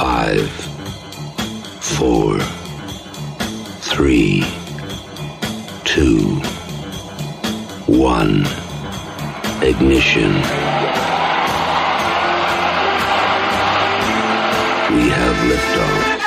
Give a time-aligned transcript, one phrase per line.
[0.00, 0.50] Five,
[1.78, 2.38] four,
[3.82, 4.42] three,
[5.84, 6.36] two,
[7.86, 8.46] one.
[9.60, 10.32] Ignition.
[14.96, 16.20] We have liftoff.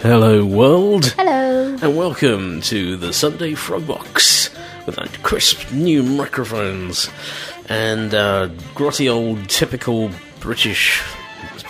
[0.00, 1.78] Hello, world, Hello.
[1.80, 4.50] and welcome to the Sunday Frog Box
[4.84, 7.08] with our crisp new microphones
[7.70, 10.10] and uh, grotty old typical
[10.44, 11.02] British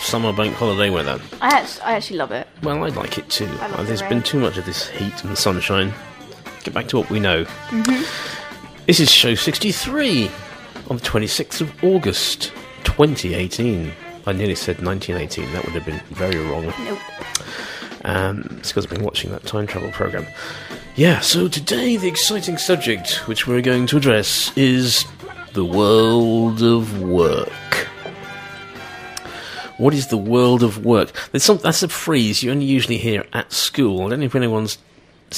[0.01, 1.20] summer bank holiday weather.
[1.41, 2.48] I actually, I actually love it.
[2.60, 3.47] Well, I like it too.
[3.60, 4.10] Uh, There's rain.
[4.10, 5.95] been too much of this heat and sunshine.
[6.64, 7.47] Get back to what we know.
[8.87, 10.28] This is show 63
[10.91, 12.52] on the 26th of August
[12.83, 13.92] 2018.
[14.27, 15.52] I nearly said 1918.
[15.52, 16.66] That would have been very wrong.
[16.84, 16.98] Nope.
[18.05, 20.27] Um, it's because I've been watching that time travel program.
[20.97, 25.05] Yeah, so today the exciting subject which we're going to address is
[25.52, 27.53] the world of work.
[29.78, 31.12] What is the world of work?
[31.33, 34.03] There's some, that's a phrase you only usually hear at school.
[34.03, 34.78] I don't know if anyone's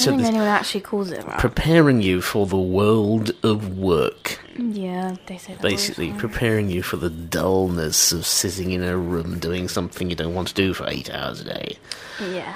[0.01, 1.39] I don't think anyone actually calls it that.
[1.39, 4.39] Preparing you for the world of work.
[4.55, 5.61] yeah, they say that.
[5.61, 10.35] Basically, preparing you for the dullness of sitting in a room doing something you don't
[10.35, 11.77] want to do for eight hours a day.
[12.21, 12.55] Yeah.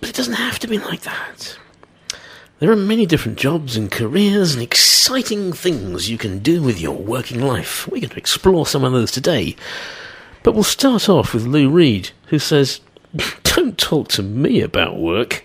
[0.00, 1.58] But it doesn't have to be like that.
[2.58, 6.96] There are many different jobs and careers and exciting things you can do with your
[6.96, 7.86] working life.
[7.88, 9.56] We're going to explore some of those today.
[10.44, 12.82] But we'll start off with Lou Reed, who says,
[13.44, 15.42] Don't talk to me about work.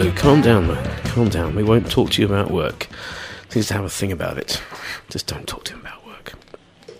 [0.00, 1.04] Lou, calm down, man.
[1.08, 1.54] Calm down.
[1.54, 2.88] We won't talk to you about work.
[3.50, 4.58] Seems to have a thing about it.
[5.10, 6.32] Just don't talk to him about work.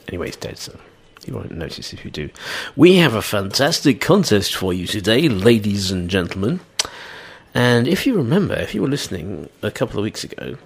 [0.09, 0.79] Anyway, he's dead, so
[1.25, 2.29] you won't notice if you do.
[2.77, 6.61] We have a fantastic contest for you today, ladies and gentlemen.
[7.55, 10.59] And if you remember, if you were listening a couple of weeks ago,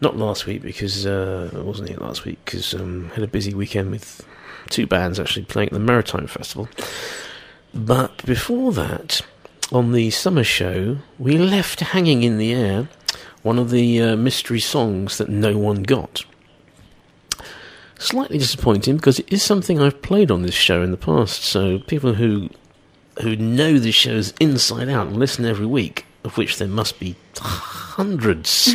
[0.00, 3.54] not last week because uh, I wasn't here last week because um, had a busy
[3.54, 4.26] weekend with
[4.70, 6.68] two bands actually playing at the Maritime Festival.
[7.72, 9.20] But before that,
[9.72, 12.88] on the summer show, we left hanging in the air
[13.42, 16.24] one of the uh, mystery songs that no one got.
[17.98, 21.44] Slightly disappointing because it is something I've played on this show in the past.
[21.44, 22.50] So people who
[23.22, 27.16] who know the shows inside out and listen every week, of which there must be
[27.36, 28.74] hundreds,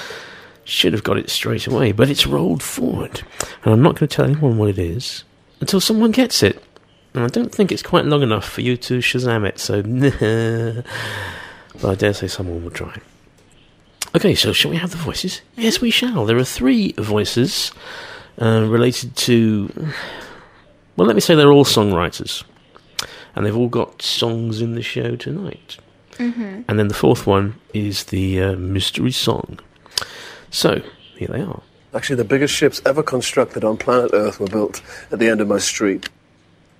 [0.64, 1.92] should have got it straight away.
[1.92, 3.22] But it's rolled forward,
[3.62, 5.24] and I'm not going to tell anyone what it is
[5.60, 6.62] until someone gets it.
[7.14, 9.82] And I don't think it's quite long enough for you to Shazam it, so
[11.80, 12.96] but I dare say someone will try.
[14.16, 15.40] Okay, so shall we have the voices?
[15.56, 16.24] Yes, we shall.
[16.24, 17.72] There are three voices
[18.40, 19.70] uh, related to.
[20.96, 22.44] Well, let me say they're all songwriters,
[23.34, 25.78] and they've all got songs in the show tonight.
[26.18, 26.62] Mm-hmm.
[26.68, 29.58] And then the fourth one is the uh, mystery song.
[30.50, 30.82] So
[31.16, 31.62] here they are.
[31.92, 35.48] Actually, the biggest ships ever constructed on planet Earth were built at the end of
[35.48, 36.08] my street.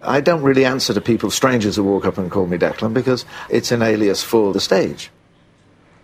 [0.06, 3.25] I don't really answer to people, strangers who walk up and call me Declan, because
[3.49, 5.11] it's an alias for the stage.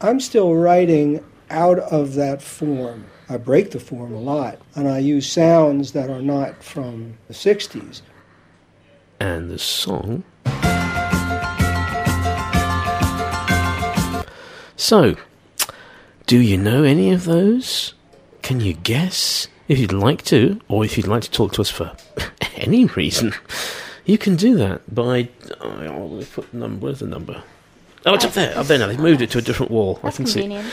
[0.00, 3.06] I'm still writing out of that form.
[3.28, 7.34] I break the form a lot, and I use sounds that are not from the
[7.34, 8.02] 60s.
[9.20, 10.24] And the song.
[14.76, 15.16] So,
[16.26, 17.94] do you know any of those?
[18.42, 19.46] Can you guess?
[19.68, 21.94] If you'd like to, or if you'd like to talk to us for
[22.56, 23.32] any reason,
[24.10, 25.28] you can do that by.
[25.60, 26.86] Oh, put the number.
[26.86, 27.42] Where's the number?
[28.04, 28.58] Oh, it's up there.
[28.58, 28.88] Up there now.
[28.88, 30.00] They've moved it to a different wall.
[30.02, 30.40] That's I can see.
[30.40, 30.72] convenient.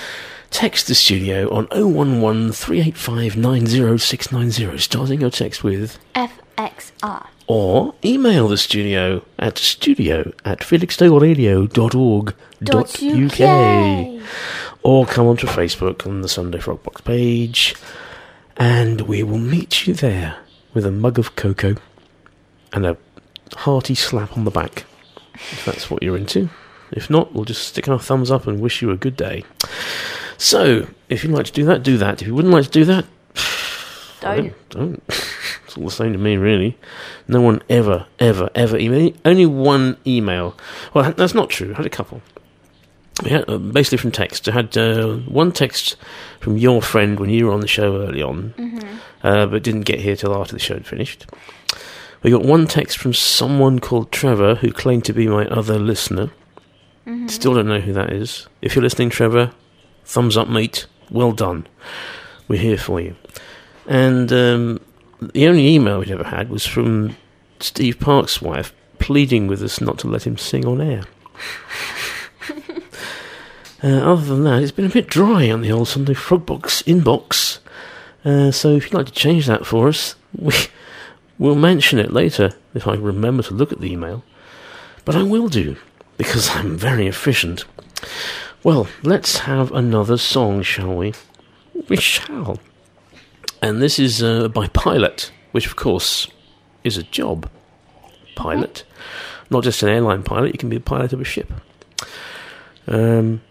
[0.50, 7.28] Text the studio on 011 385 90690, starting your text with, FXR.
[7.48, 13.32] or email the studio at studio at felixstoweradio.org.uk.
[13.32, 14.22] UK.
[14.84, 17.76] Or come onto Facebook on the Sunday Frogbox page,
[18.56, 20.38] and we will meet you there
[20.74, 21.76] with a mug of cocoa
[22.72, 22.96] and a
[23.56, 24.86] hearty slap on the back,
[25.36, 26.50] if that's what you're into.
[26.92, 29.44] If not, we'll just stick our thumbs up and wish you a good day.
[30.38, 32.22] So, if you'd like to do that, do that.
[32.22, 33.06] If you wouldn't like to do that,
[34.22, 34.70] Don't.
[34.70, 35.04] don't.
[35.08, 36.78] it's all the same to me, really.
[37.28, 39.14] No one ever, ever, ever email.
[39.26, 40.56] Only one email.
[40.94, 41.74] Well, that's not true.
[41.74, 42.22] I had a couple.
[43.26, 44.48] Had, uh, basically from text.
[44.48, 45.98] I had uh, one text
[46.40, 48.54] from your friend when you were on the show early on,
[49.24, 51.26] uh, but didn't get here till after the show had finished.
[52.24, 56.32] We got one text from someone called Trevor who claimed to be my other listener.
[57.28, 58.48] Still don't know who that is.
[58.62, 59.52] If you're listening, Trevor,
[60.04, 60.88] thumbs up, mate.
[61.10, 61.66] Well done.
[62.50, 63.16] We're here for you.
[63.86, 64.82] And um,
[65.22, 67.16] the only email we'd ever had was from
[67.60, 71.04] Steve Park's wife pleading with us not to let him sing on air.
[73.84, 77.60] uh, other than that, it's been a bit dry on the old Sunday Frogbox inbox.
[78.26, 80.54] Uh, so if you'd like to change that for us, we,
[81.40, 84.24] we'll mention it later if I remember to look at the email.
[85.06, 85.78] But I will do,
[86.18, 87.66] because I'm very efficient.
[88.64, 91.14] Well, let's have another song, shall we?
[91.88, 92.60] We shall.
[93.62, 96.28] And this is uh, by Pilot, which of course
[96.84, 97.50] is a job.
[98.36, 98.84] Pilot.
[99.50, 101.52] Not just an airline pilot, you can be a pilot of a ship.
[102.88, 103.42] Um,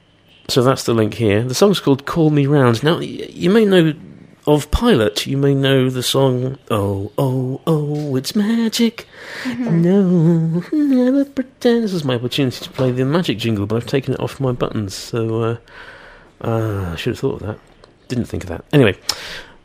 [0.48, 1.42] so that's the link here.
[1.42, 2.82] The song's called Call Me Round.
[2.82, 3.94] Now, you may know
[4.46, 9.06] of Pilot, you may know the song Oh, oh, oh, it's magic.
[9.58, 11.84] No, never pretend.
[11.84, 14.52] This is my opportunity to play the magic jingle, but I've taken it off my
[14.52, 15.56] buttons, so uh,
[16.42, 17.58] uh, I should have thought of that.
[18.08, 18.64] Didn't think of that.
[18.72, 18.96] Anyway,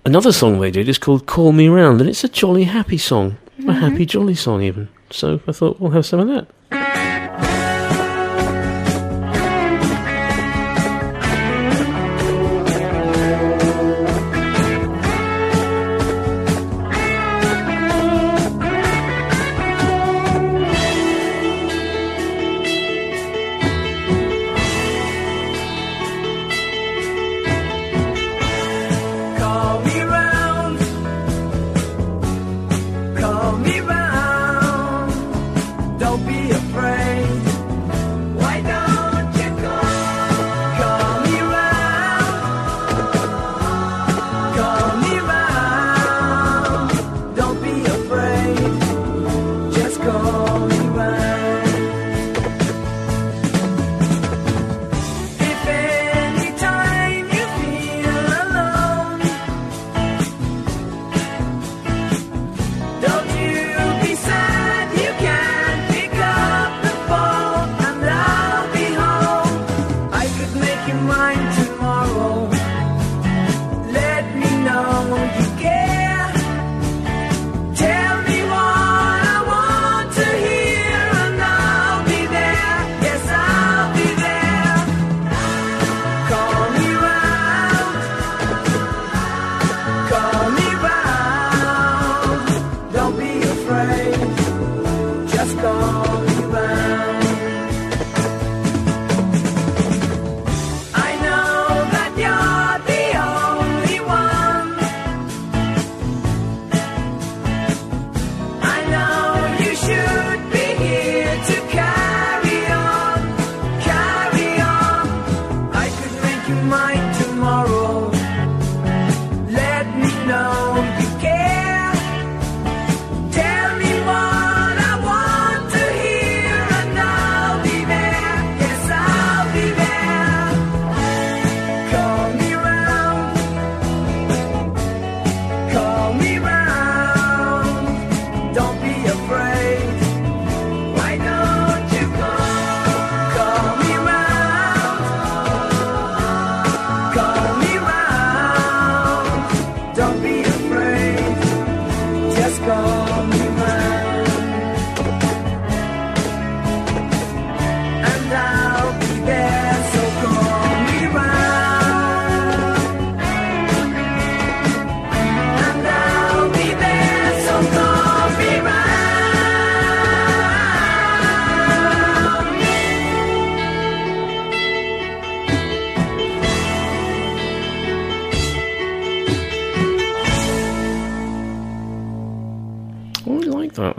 [0.03, 3.37] another song they did is called Call Me Round, and it's a jolly happy song.
[3.67, 4.89] A happy, jolly song, even.
[5.11, 6.47] So I thought we'll have some of that.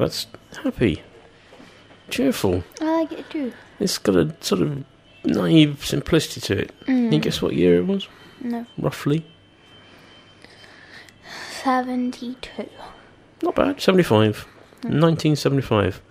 [0.02, 0.26] That's
[0.64, 1.00] happy,
[2.10, 2.64] cheerful.
[2.80, 3.52] I like it too.
[3.78, 4.84] It's got a sort of
[5.24, 6.72] naive simplicity to it.
[6.86, 8.08] Can you guess what year it was?
[8.40, 8.66] No.
[8.78, 9.24] Roughly?
[11.62, 12.68] 72.
[13.42, 13.80] Not bad.
[13.80, 14.48] 75.
[14.82, 15.00] Mm.
[15.00, 16.02] 1975.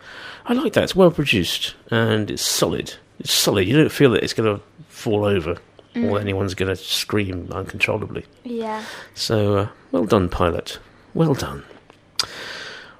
[0.45, 0.85] I like that.
[0.85, 2.95] It's well produced and it's solid.
[3.19, 3.67] It's solid.
[3.67, 5.57] You don't feel that it's going to fall over or
[5.95, 6.21] mm.
[6.21, 8.25] anyone's going to scream uncontrollably.
[8.45, 8.85] Yeah.
[9.13, 10.79] So, uh, well done, pilot.
[11.13, 11.65] Well done.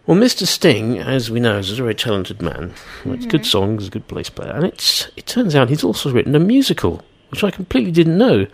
[0.08, 0.48] Well, Mr.
[0.48, 2.74] Sting, as we know, is a very talented man.
[3.06, 6.36] Writes good songs, a good bass player, and it's it turns out he's also written
[6.36, 8.48] a musical, which I completely didn't know.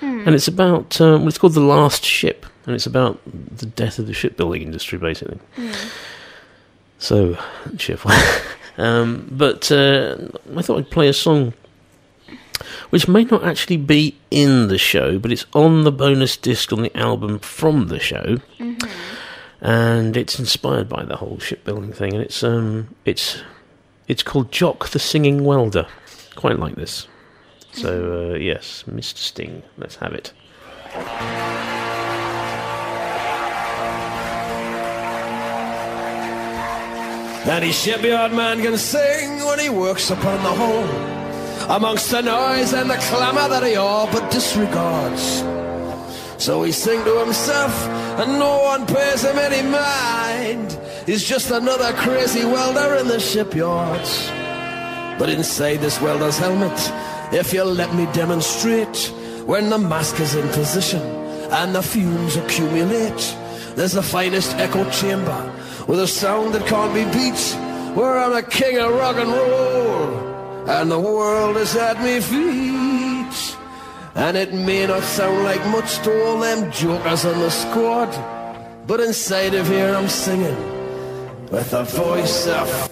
[0.00, 3.98] And it's about um, well, it's called The Last Ship, and it's about the death
[3.98, 5.38] of the shipbuilding industry, basically.
[6.98, 7.36] So
[7.76, 8.12] cheerful.
[8.78, 10.16] um, but uh,
[10.56, 11.54] I thought I'd play a song
[12.90, 16.82] which may not actually be in the show, but it's on the bonus disc on
[16.82, 18.38] the album from the show,
[19.64, 22.12] and it's inspired by the whole shipbuilding thing.
[22.12, 23.42] And it's um, it's
[24.06, 25.86] it's called Jock the Singing Welder.
[26.36, 27.08] Quite like this.
[27.72, 29.16] So uh, yes, Mr.
[29.16, 30.32] Sting, let's have it.
[37.46, 42.90] Any shipyard man can sing when he works upon the hull, amongst the noise and
[42.90, 45.42] the clamour that he all but disregards.
[46.44, 47.72] So he sing to himself,
[48.20, 50.78] and no one pays him any mind.
[51.06, 54.28] He's just another crazy welder in the shipyards.
[55.18, 56.78] But inside this welder's helmet,
[57.32, 59.10] if you'll let me demonstrate,
[59.46, 61.00] when the mask is in position
[61.50, 63.22] and the fumes accumulate,
[63.74, 65.50] there's the finest echo chamber
[65.88, 67.40] with a sound that can't be beat,
[67.96, 73.63] where I'm a king of rock and roll, and the world is at me feet.
[74.16, 78.10] And it may not sound like much to all them jokers on the squad,
[78.86, 80.56] but inside of here I'm singing
[81.50, 82.90] with a voice of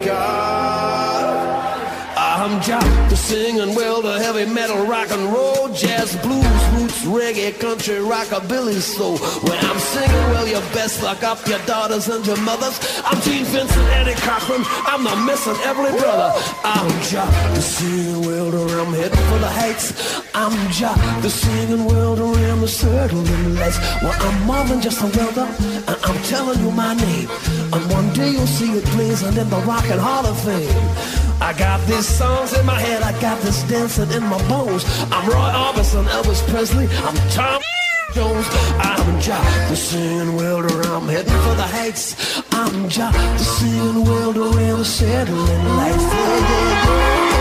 [0.00, 1.61] God.
[2.42, 6.44] I'm Jack, the singing well, the heavy metal, rock and roll, jazz, blues,
[6.74, 8.80] roots, reggae, country, rockabilly.
[8.80, 12.80] So when I'm singing, well, you best lock up your daughters and your mothers.
[13.04, 16.32] I'm Gene Vincent, Eddie Cochran, I'm the missing Everly brother.
[16.64, 20.20] I'm Jack, the singing welder, I'm heading for the heights.
[20.34, 23.78] I'm Jack, the singing welder, I'm the circling lights.
[24.02, 25.46] Well, I'm more than just a welder,
[25.86, 27.30] and I'm telling you my name.
[27.72, 31.22] And one day you'll see it blazing in the Rock and Hall of Fame.
[31.42, 34.84] I got these songs in my head, I got this dancing in my bones.
[35.14, 37.60] I'm Roy Orbison, Elvis Presley, I'm Tom
[38.14, 38.46] Jones,
[38.78, 42.06] I'm Jock, the singing welder, I'm heading for the heights.
[42.52, 46.02] I'm Jock, the singing welder, and the settling lights.
[46.02, 47.31] Yeah, yeah, yeah.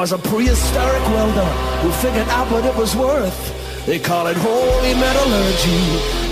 [0.00, 1.50] Was a prehistoric welder
[1.84, 3.36] who figured out what it was worth.
[3.84, 5.82] They call it holy metallurgy,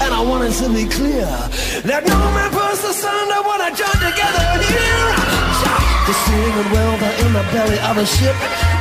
[0.01, 1.29] and I want it to be clear
[1.85, 5.09] that no man puts the thunder when I join together here.
[6.09, 8.37] The singing welder in the belly of a ship.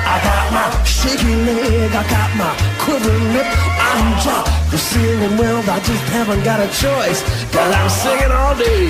[0.08, 3.77] I got my shaky leg, I got my quivering lip.
[3.98, 7.20] I'm Jack, the singing welder, I just haven't got a choice.
[7.50, 8.86] Cause I'm singing all day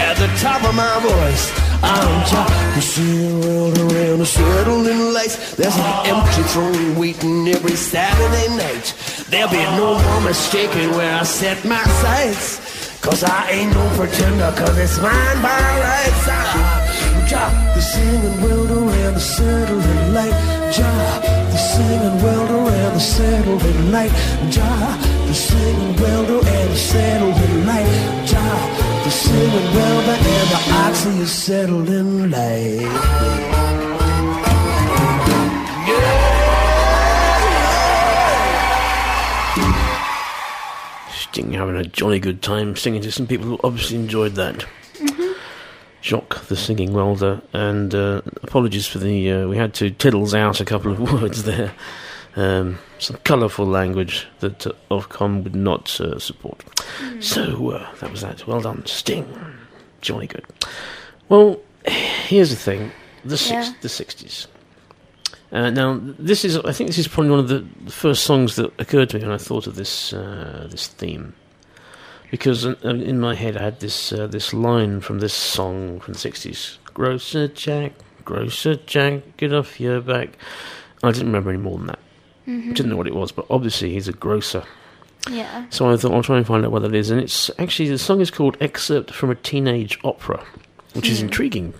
[0.00, 1.44] at the top of my voice.
[1.82, 5.56] I'm Jack, the singing welder around the settling lights.
[5.56, 8.94] There's an empty throne waiting every Saturday night.
[9.28, 13.00] There'll be no more mistaking where I set my sights.
[13.02, 16.24] Cause I ain't no pretender, cause it's mine by rights.
[16.32, 20.55] Ah, I'm Jack, the singing welder around the settling light.
[20.72, 21.22] Jack,
[21.56, 24.10] singing welder and the settling light.
[24.50, 27.86] Jah, the singing welder and the settling light.
[28.26, 28.58] Jah,
[29.04, 32.86] the singing welder and the oxy is settling light.
[41.12, 44.64] Sting having a jolly good time singing to some people who obviously enjoyed that.
[46.06, 49.32] Jock, the singing welder, and uh, apologies for the.
[49.32, 51.72] Uh, we had to tiddles out a couple of words there.
[52.36, 56.62] Um, some colourful language that uh, Ofcom would not uh, support.
[57.18, 58.46] So uh, that was that.
[58.46, 59.26] Well done, Sting.
[60.00, 60.44] Jolly good.
[61.28, 62.92] Well, here's the thing:
[63.24, 63.74] the six, Yeah.
[63.80, 64.46] the sixties.
[65.50, 66.56] Uh, now, this is.
[66.58, 69.24] I think this is probably one of the, the first songs that occurred to me
[69.24, 71.34] when I thought of this uh, this theme,
[72.30, 76.14] because in, in my head I had this uh, this line from this song from
[76.14, 77.92] the sixties: "Grocer Jack,
[78.24, 80.30] Grocer Jack, get off your back."
[81.02, 81.98] I didn't remember any more than that.
[82.48, 84.62] I didn't know what it was, but obviously he's a grocer.
[85.28, 85.66] Yeah.
[85.70, 87.10] So I thought I'll try and find out what that is.
[87.10, 90.44] And it's actually the song is called "Excerpt from a Teenage Opera,"
[90.94, 91.74] which is intriguing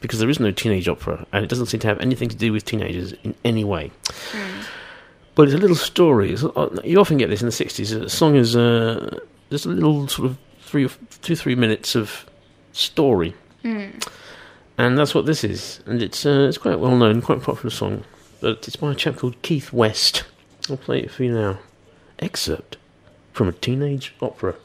[0.00, 2.52] because there is no teenage opera, and it doesn't seem to have anything to do
[2.52, 3.90] with teenagers in any way.
[5.34, 6.32] But it's a little story.
[6.32, 8.02] It's, uh, you often get this in the '60s.
[8.04, 9.18] A song is uh,
[9.50, 10.90] just a little sort of three, or
[11.22, 12.26] two, three minutes of
[12.72, 13.34] story,
[14.78, 15.80] and that's what this is.
[15.86, 18.04] And it's uh, it's quite well known, quite a popular song.
[18.40, 20.24] But it's by a chap called Keith West.
[20.68, 21.58] I'll play it for you now.
[22.18, 22.76] Excerpt
[23.32, 24.56] from a teenage opera.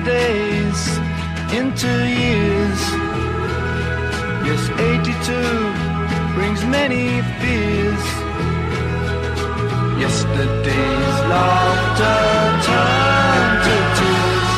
[0.00, 0.98] Days
[1.52, 2.80] into years.
[4.46, 8.04] Yes, 82 brings many fears.
[10.02, 12.20] Yesterday's laughter
[12.66, 14.50] turned to tears.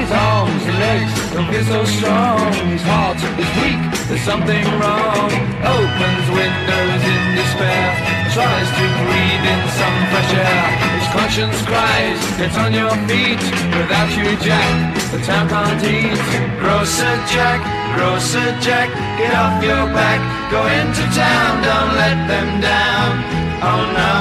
[0.00, 2.52] His arms and legs don't feel so strong.
[2.72, 5.30] His heart is weak, there's something wrong.
[5.76, 7.88] Opens windows in despair,
[8.32, 10.99] tries to breathe in some fresh air.
[11.10, 13.42] Conscience cries, it's on your feet.
[13.74, 16.14] Without you, Jack, the town can't eat.
[16.62, 17.60] Grocer Jack,
[17.96, 20.20] Grocer Jack, get off your back.
[20.54, 23.10] Go into town, don't let them down.
[23.58, 24.14] Oh no,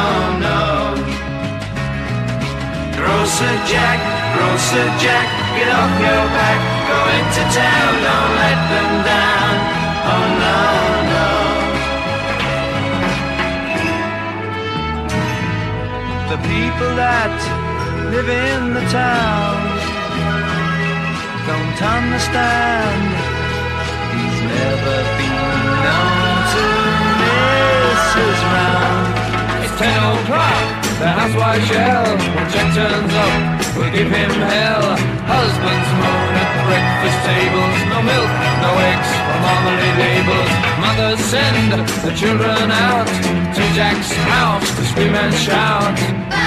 [0.45, 0.59] no.
[2.97, 3.99] Grocer Jack,
[4.33, 6.59] Grocer Jack, get off your back.
[6.89, 9.53] Go into town, don't let them down.
[10.09, 10.78] Oh no.
[16.29, 17.41] The people that
[18.13, 19.57] live in the town
[21.49, 23.01] don't understand.
[24.13, 26.65] He's never been known to
[27.17, 29.09] miss his round.
[29.65, 32.05] It's ten o'clock, the housewife shell.
[32.05, 34.83] When Jack turns up, we'll give him hell.
[35.23, 37.77] Husbands moan at breakfast tables.
[37.87, 40.51] No milk, no eggs, or marmalade labels.
[40.83, 41.71] Mothers send
[42.03, 43.07] the children out
[43.55, 46.38] to Jack's house to scream and shout.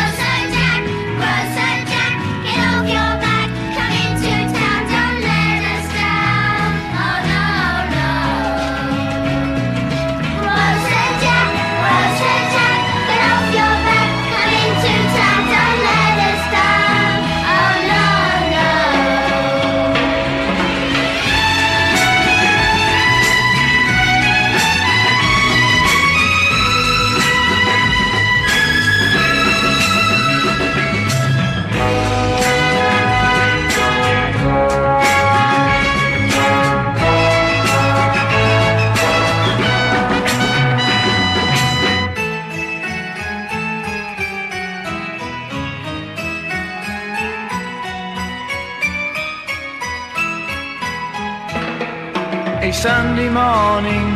[53.23, 54.09] Sunday morning,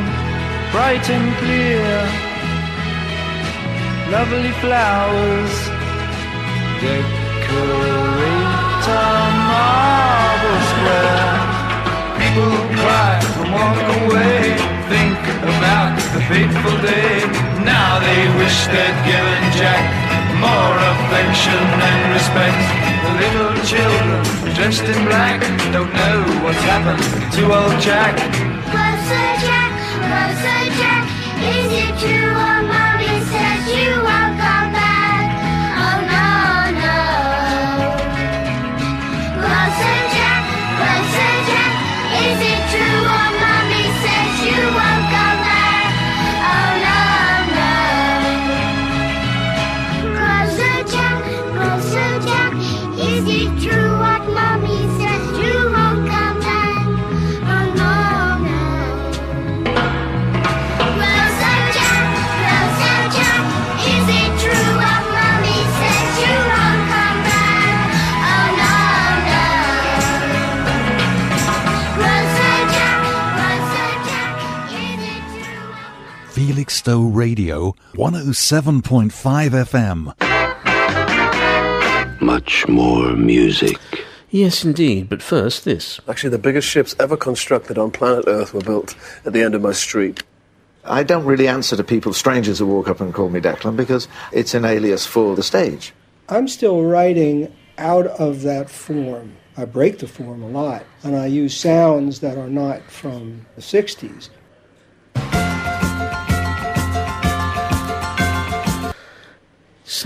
[0.72, 1.86] bright and clear.
[4.10, 5.54] Lovely flowers
[6.82, 7.14] decorate
[8.90, 9.06] a
[9.46, 11.38] marble square.
[12.18, 12.50] People
[12.82, 14.58] cry and walk away,
[14.90, 15.22] think
[15.54, 17.22] about the fateful day.
[17.62, 19.86] Now they wish they'd given Jack
[20.42, 22.58] more affection and respect.
[23.06, 24.22] The little children
[24.56, 25.40] dressed in black
[25.70, 28.55] don't know what's happened to old Jack.
[76.86, 79.10] Felixstowe Radio 107.5
[79.66, 80.14] FM.
[82.20, 83.76] Much more music.
[84.30, 85.08] Yes, indeed.
[85.08, 85.98] But first, this.
[86.06, 88.94] Actually, the biggest ships ever constructed on planet Earth were built
[89.24, 90.22] at the end of my street.
[90.84, 94.06] I don't really answer to people, strangers who walk up and call me Declan, because
[94.30, 95.92] it's an alias for the stage.
[96.28, 99.36] I'm still writing out of that form.
[99.56, 103.62] I break the form a lot, and I use sounds that are not from the
[103.62, 104.28] 60s.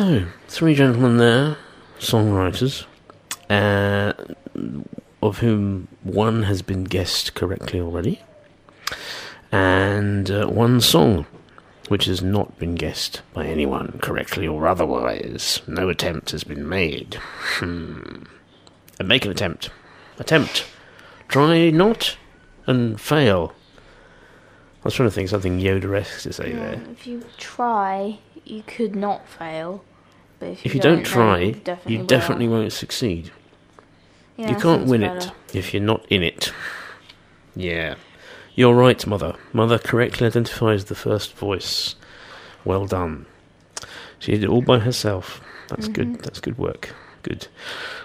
[0.00, 1.58] So, three gentlemen there,
[1.98, 2.86] songwriters,
[3.50, 4.14] uh,
[5.22, 8.22] of whom one has been guessed correctly already,
[9.52, 11.26] and uh, one song
[11.88, 15.60] which has not been guessed by anyone correctly or otherwise.
[15.66, 17.16] No attempt has been made.
[17.58, 18.22] Hmm.
[18.98, 19.68] And make an attempt.
[20.18, 20.64] Attempt.
[21.28, 22.16] Try not
[22.66, 23.52] and fail.
[24.80, 26.80] I was trying to think something Yoda-esque to say there.
[26.90, 29.84] If you try, you could not fail.
[30.40, 32.06] But if you, If you don't then try, you definitely, you will.
[32.06, 33.30] definitely won't succeed.
[34.36, 35.32] Yeah, you can't win better.
[35.48, 36.52] it if you're not in it.
[37.54, 37.94] Yeah.
[38.54, 39.36] You're right, Mother.
[39.52, 41.94] Mother correctly identifies the first voice.
[42.64, 43.26] Well done.
[44.18, 45.40] She did it all by herself.
[45.68, 46.20] That's good.
[46.22, 46.94] That's good work.
[47.22, 47.46] Good.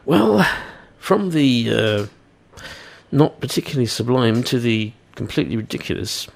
[0.05, 0.45] Well,
[0.99, 2.05] from the uh,
[3.11, 6.27] not particularly sublime to the completely ridiculous,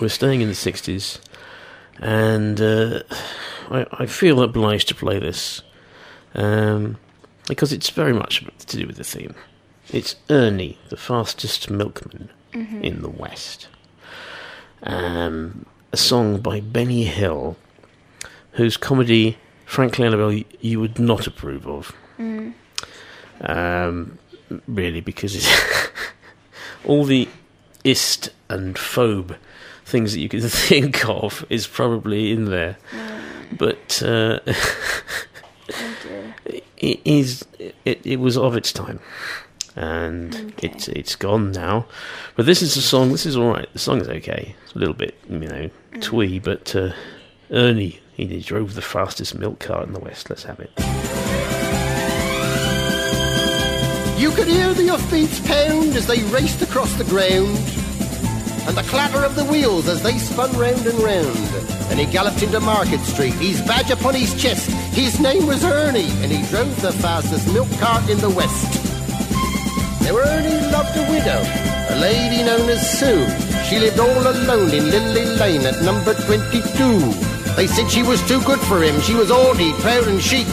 [0.00, 1.18] we're staying in the 60s,
[2.00, 3.02] and uh,
[3.70, 5.62] I, I feel obliged to play this
[6.34, 6.98] um,
[7.48, 9.34] because it's very much to do with the theme.
[9.92, 12.30] It's Ernie, the fastest milkman
[12.82, 13.68] in the West.
[14.82, 17.56] Um, a song by Benny Hill,
[18.52, 21.94] whose comedy, frankly, Annabelle, you would not approve of.
[23.40, 24.18] Um,
[24.66, 25.90] really, because it's
[26.84, 27.28] all the
[27.84, 29.36] ist and phobe
[29.86, 32.76] things that you could think of is probably in there.
[33.52, 34.40] But uh,
[36.76, 39.00] it is it, it was of its time.
[39.74, 41.86] And it's it's gone now.
[42.34, 43.72] But this is a song this is all right.
[43.72, 44.54] The song is okay.
[44.64, 45.70] It's a little bit you know
[46.00, 46.92] twee but uh,
[47.50, 50.30] ernie he drove the fastest milk cart in the west.
[50.30, 50.70] Let's have it.
[54.18, 57.58] You could hear the hoofbeats pound as they raced across the ground,
[58.66, 61.36] and the clatter of the wheels as they spun round and round.
[61.90, 64.70] And he galloped into Market Street, his badge upon his chest.
[64.92, 68.82] His name was Ernie, and he drove the fastest milk cart in the West.
[70.02, 71.42] Now Ernie loved a widow,
[71.90, 73.26] a lady known as Sue.
[73.68, 76.98] She lived all alone in Lily Lane at number 22.
[77.54, 79.00] They said she was too good for him.
[79.00, 80.46] She was haughty, proud and chic.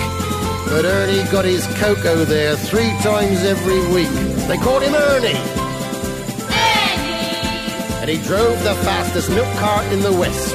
[0.69, 4.10] But Ernie got his cocoa there three times every week.
[4.47, 5.62] They called him Ernie.
[8.04, 10.54] And he drove the fastest milk cart in the West.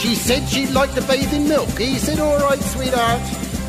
[0.00, 1.76] She said she'd like to bathe in milk.
[1.76, 3.20] He said, all right, sweetheart.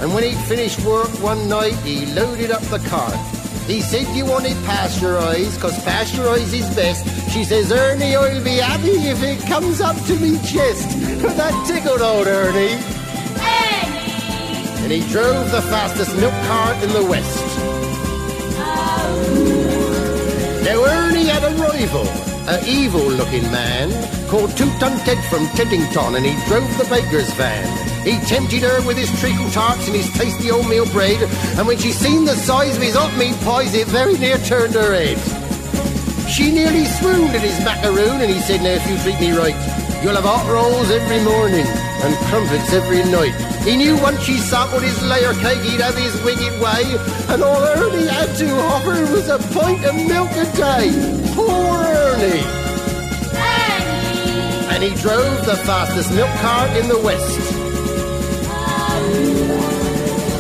[0.02, 3.18] And when he'd finished work one night, he loaded up the cart.
[3.66, 7.04] He said, you want it pasteurized, cause pasteurized is best.
[7.32, 11.00] She says, Ernie, I'll be happy if it comes up to me chest.
[11.22, 12.78] that tickled old Ernie.
[14.84, 17.40] And he drove the fastest milk cart in the West.
[18.60, 19.64] Oh.
[20.64, 23.90] Now Ernie had a rival, a evil-looking man
[24.28, 27.66] called Two-Ton Ted from Teddington, and he drove the baker's van.
[28.04, 31.22] He tempted her with his treacle tarts and his tasty oatmeal bread,
[31.58, 34.74] and when she seen the size of his hot meat pies, it very near turned
[34.74, 35.18] her head.
[36.30, 39.83] She nearly swooned at his macaroon, and he said, Now, if you treat me right,
[40.04, 43.34] you'll have hot rolls every morning and crumpets every night.
[43.64, 46.84] He knew once she sampled his layer cake, he'd have his wicked way,
[47.30, 50.92] and all Ernie had to offer was a pint of milk a day.
[51.34, 52.44] Poor Ernie!
[53.32, 54.68] Ernie!
[54.74, 57.64] And he drove the fastest milk cart in the West.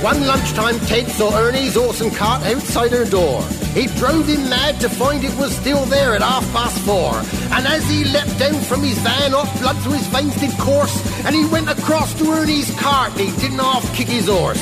[0.03, 3.41] One lunchtime, Ted saw Ernie's awesome cart outside her door.
[3.73, 7.15] He drove him mad to find it was still there at half past four.
[7.55, 10.93] And as he leapt down from his van, off blood through his veins did course,
[11.23, 14.59] and he went across to Ernie's cart, and he didn't half kick his horse,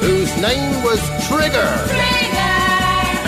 [0.00, 1.72] whose name was Trigger.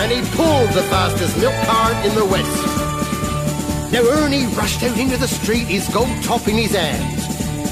[0.01, 3.93] And he pulled the fastest milk cart in the West.
[3.93, 7.21] Now Ernie rushed out into the street, his gold top in his hand.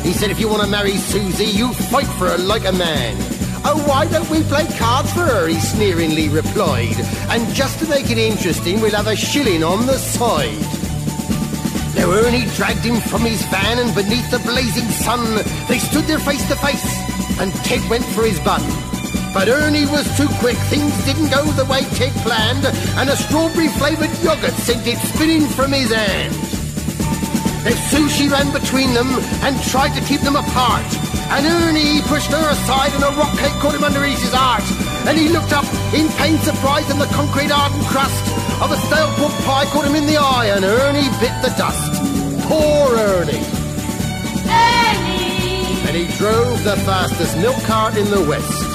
[0.06, 3.31] He said, if you want to marry Susie, you fight for her like a man.
[3.64, 5.48] Oh, why don't we play cards for her?
[5.48, 6.98] He sneeringly replied.
[7.30, 10.58] And just to make it interesting, we'll have a shilling on the side.
[11.96, 15.22] Now Ernie dragged him from his van, and beneath the blazing sun,
[15.68, 18.62] they stood there face to face, and Ted went for his bun.
[19.34, 23.68] But Ernie was too quick, things didn't go the way Ted planned, and a strawberry
[23.68, 26.61] flavoured yoghurt sent it spinning from his hand.
[27.64, 29.08] Now Sue, she ran between them
[29.46, 30.86] and tried to keep them apart.
[31.30, 34.66] And Ernie pushed her aside and a rock cake caught him underneath his heart.
[35.08, 38.26] And he looked up in pained surprise and the concrete hardened crust
[38.62, 41.94] of a stale pork pie caught him in the eye and Ernie bit the dust.
[42.50, 43.46] Poor Ernie.
[44.50, 45.88] Ernie!
[45.88, 48.72] And he drove the fastest milk cart in the West.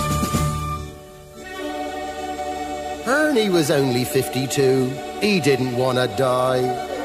[3.06, 4.86] Ernie was only 52.
[5.20, 6.95] He didn't want to die.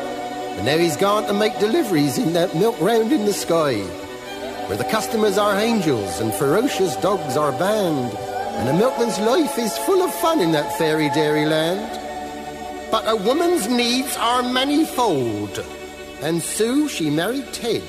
[0.61, 3.81] And now he's gone to make deliveries in that milk round in the sky,
[4.67, 8.13] where the customers are angels and ferocious dogs are banned.
[8.13, 11.99] And a milkman's life is full of fun in that fairy dairy land.
[12.91, 15.65] But a woman's needs are manifold.
[16.21, 17.81] And Sue, she married Ted.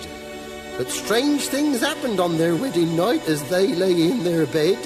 [0.78, 4.78] But strange things happened on their wedding night as they lay in their bed.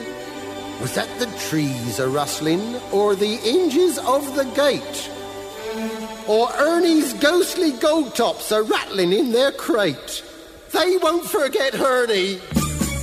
[0.80, 5.12] Was that the trees a rustling, or the hinges of the gate?
[6.28, 10.24] Or Ernie's ghostly gold tops are rattling in their crate?
[10.72, 12.40] They won't forget Ernie.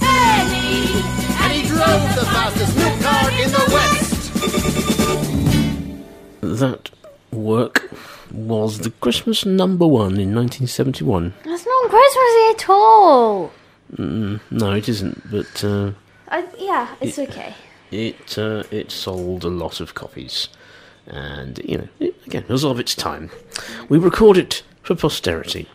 [0.01, 0.91] Ernie!
[1.41, 4.13] And he drove the fastest milk cart in the West.
[6.41, 6.89] That
[7.31, 7.89] work
[8.31, 11.33] was the Christmas number one in 1971.
[11.45, 13.51] That's not Christmassy at all.
[13.95, 15.91] Mm, no, it isn't, but uh,
[16.29, 17.53] I, yeah, it's okay.
[17.91, 20.49] it uh, it sold a lot of copies,
[21.07, 23.29] and you know, it, again, it was of its time.
[23.89, 25.67] We record it for posterity.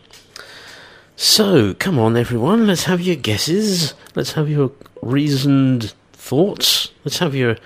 [1.15, 3.93] So, come on, everyone, let's have your guesses.
[4.15, 6.91] Let's have your reasoned thoughts.
[7.03, 7.57] Let's have your.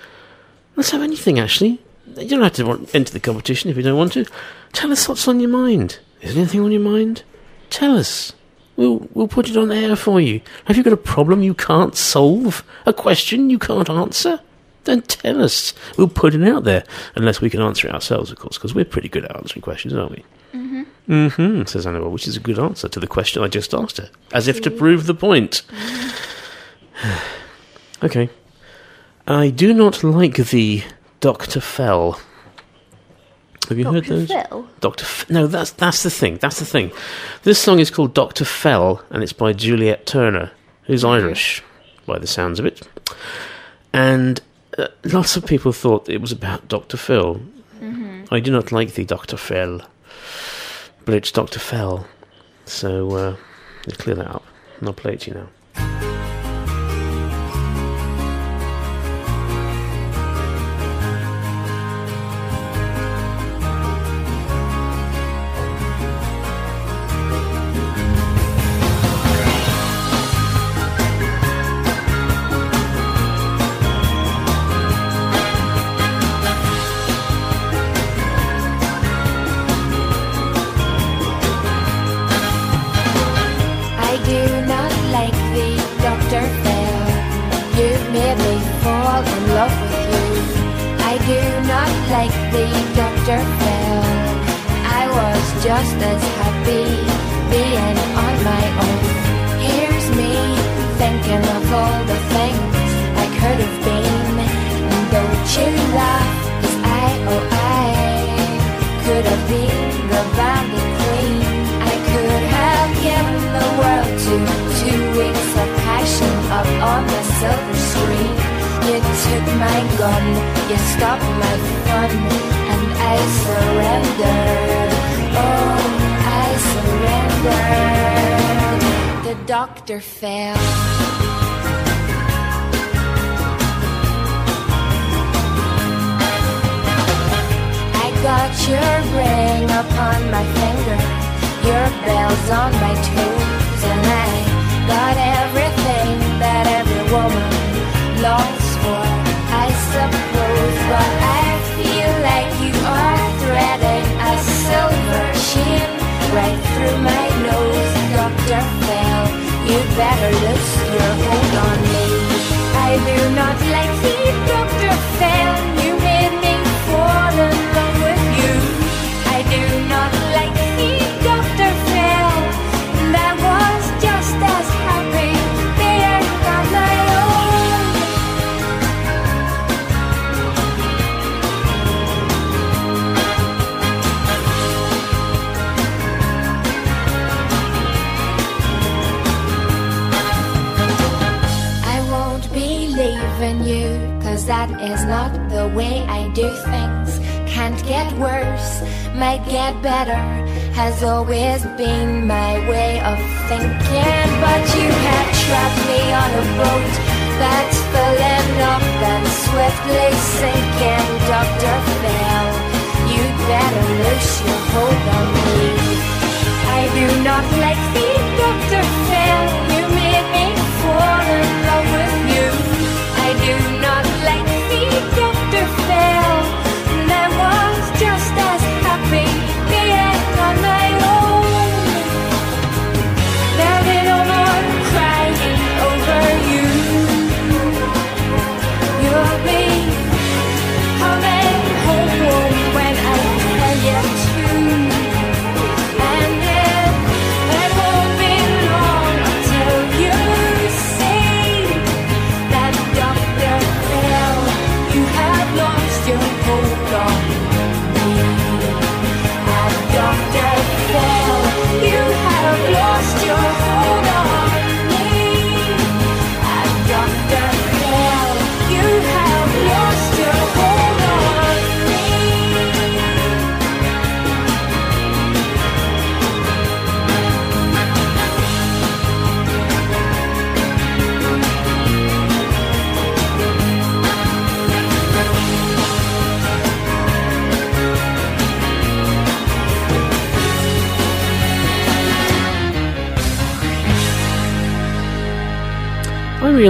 [0.76, 1.80] Let's have anything, actually.
[2.18, 4.26] You don't have to want, enter the competition if you don't want to.
[4.72, 6.00] Tell us what's on your mind.
[6.22, 7.24] Is there anything on your mind?
[7.70, 8.34] Tell us.
[8.76, 10.42] We'll, we'll put it on air for you.
[10.66, 12.64] Have you got a problem you can't solve?
[12.88, 14.40] A question you can't answer?
[14.84, 15.74] Then tell us.
[15.98, 16.84] We'll put it out there.
[17.16, 19.94] Unless we can answer it ourselves, of course, because we're pretty good at answering questions,
[19.94, 20.26] aren't we?
[20.54, 20.84] Mm-hmm.
[21.10, 24.10] Mm-hmm, says Annabelle, which is a good answer to the question I just asked her,
[24.32, 25.64] as if to prove the point.
[28.04, 28.30] okay.
[29.28, 30.84] I do not like the
[31.22, 31.62] Dr.
[31.62, 32.20] Fell.
[33.70, 34.28] Have you heard those?
[34.28, 34.68] Phil?
[34.82, 35.04] Dr.
[35.04, 36.38] F- no, that's that's the thing.
[36.38, 36.92] That's the thing.
[37.44, 38.44] This song is called Dr.
[38.44, 40.52] Fell, and it's by Juliet Turner,
[40.84, 41.64] who's Irish,
[42.06, 42.86] by the sounds of it.
[43.94, 44.42] And
[44.78, 46.98] uh, lots of people thought it was about Dr.
[46.98, 47.42] Phil.
[47.82, 48.28] Mhm.
[48.32, 49.38] I do not like the Dr.
[49.38, 49.82] Phil,
[51.06, 51.60] but it's Dr.
[51.60, 52.08] Fell.
[52.66, 53.36] So uh,
[53.86, 54.44] let's clear that up,
[54.80, 55.48] and I'll play it to you now.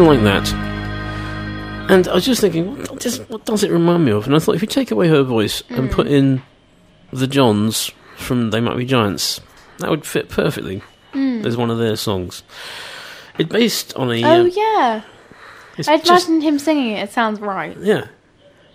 [0.02, 0.52] Like that.
[1.88, 4.26] And I was just thinking, what does, what does it remind me of?
[4.26, 6.42] And I thought, if you take away her voice and put in
[7.12, 9.40] the Johns from They Might Be Giants,
[9.78, 10.82] that would fit perfectly
[11.14, 11.46] Mm.
[11.46, 12.42] as one of their songs.
[13.38, 14.24] It's based on a.
[14.24, 15.02] Oh uh, yeah.
[15.88, 17.04] I just- imagined him singing it.
[17.04, 17.78] It sounds right.
[17.78, 18.08] Yeah.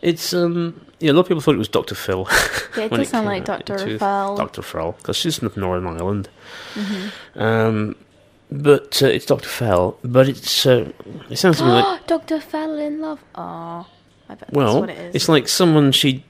[0.03, 0.81] It's, um.
[1.01, 1.97] Yeah, a lot of people thought it was Dr.
[1.97, 2.29] Phil.
[2.77, 3.45] Yeah, it does sound like.
[3.45, 3.77] Dr.
[3.77, 4.37] Phil.
[4.37, 4.63] Dr.
[4.63, 6.29] Phil, because she's from Northern Ireland.
[6.75, 7.11] Mhm.
[7.35, 7.97] Um,
[8.51, 9.49] but uh, it's Dr.
[9.49, 9.99] Fell.
[10.05, 10.67] but it's.
[10.67, 10.93] Uh,
[11.31, 12.07] it sounds to me like.
[12.07, 13.23] Doctor fell in love.
[13.35, 13.87] Oh,
[14.29, 15.15] I bet that's Well, what it is.
[15.15, 16.25] it's like someone she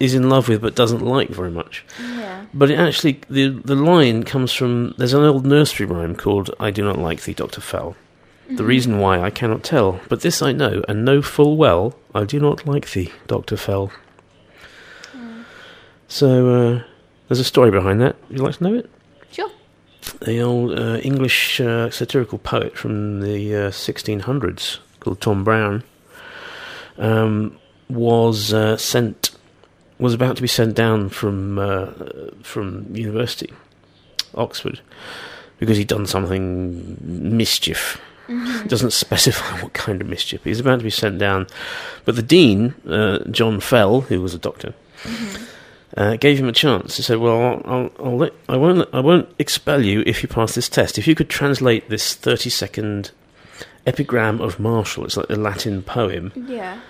[0.00, 1.84] is in love with but doesn't like very much.
[2.00, 2.44] Yeah.
[2.54, 6.70] But it actually, the the line comes from there's an old nursery rhyme called "I
[6.70, 7.96] do not like thee, Doctor Fell."
[8.48, 8.66] The Mhm.
[8.66, 12.40] reason why I cannot tell, but this I know, and know full well, I do
[12.40, 13.90] not like thee, Doctor Fell.
[16.08, 16.82] So uh,
[17.28, 18.16] there's a story behind that.
[18.28, 18.90] Would you like to know it?
[20.20, 25.84] The old uh, English uh, satirical poet from the uh, 1600s called Tom Brown
[26.98, 27.56] um,
[27.88, 29.30] was uh, sent
[29.98, 31.86] was about to be sent down from uh,
[32.42, 33.52] from university,
[34.34, 34.80] Oxford,
[35.58, 38.00] because he'd done something mischief.
[38.28, 38.68] Mhm.
[38.68, 40.44] Doesn't specify what kind of mischief.
[40.44, 41.46] He's about to be sent down,
[42.04, 44.74] but the dean, uh, John Fell, who was a doctor,
[45.98, 46.96] uh, gave him a chance.
[46.96, 50.54] He said, "Well, I'll, I'll, let, I won't, I won't expel you if you pass
[50.54, 50.96] this test.
[50.96, 53.10] If you could translate this thirty-second
[53.84, 56.32] epigram of Martial, it's like a Latin poem.
[56.36, 56.80] Yeah.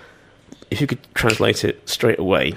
[0.69, 2.53] If you could translate it straight away,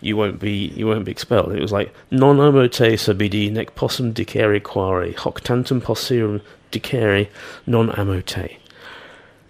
[0.00, 1.52] you won't be, you won't be expelled.
[1.52, 7.28] It was like non amote sabidi nec possum dicere quare hoc tantum posserum dicere
[7.66, 8.56] non amote."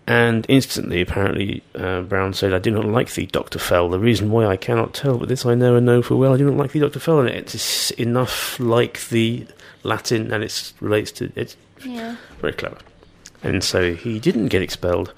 [0.08, 3.58] And instantly, apparently, uh, Brown said, I do not like thee, Dr.
[3.58, 3.90] Fell.
[3.90, 6.38] The reason why I cannot tell, but this I know and know full well, I
[6.38, 6.98] do not like thee, Dr.
[6.98, 7.20] Fell.
[7.20, 9.46] And it's enough like the
[9.82, 11.56] Latin, and it relates to it.
[11.84, 12.16] Yeah.
[12.40, 12.78] very clever.
[13.42, 15.12] And so he didn't get expelled.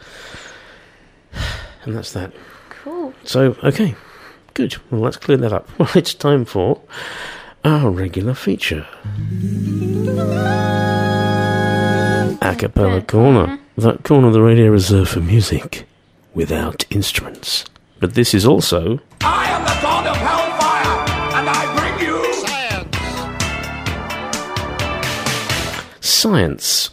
[1.85, 2.33] And that's that.
[2.69, 3.15] Cool.
[3.25, 3.95] So, okay,
[4.53, 4.77] good.
[4.91, 5.67] Well, let's clear that up.
[5.79, 6.83] Well, it's time for
[7.65, 8.87] our regular feature
[12.43, 13.59] A Cappella Corner.
[13.77, 15.87] That corner of the radio reserved for music
[16.35, 17.65] without instruments.
[17.99, 22.17] But this is also I am the god of hellfire, and I bring you
[26.01, 26.91] science.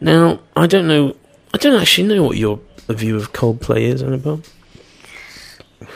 [0.00, 1.16] Now, I don't know.
[1.54, 2.58] I don't actually know what your
[2.88, 4.42] view of Coldplay is, Annabelle.
[5.82, 5.86] Uh.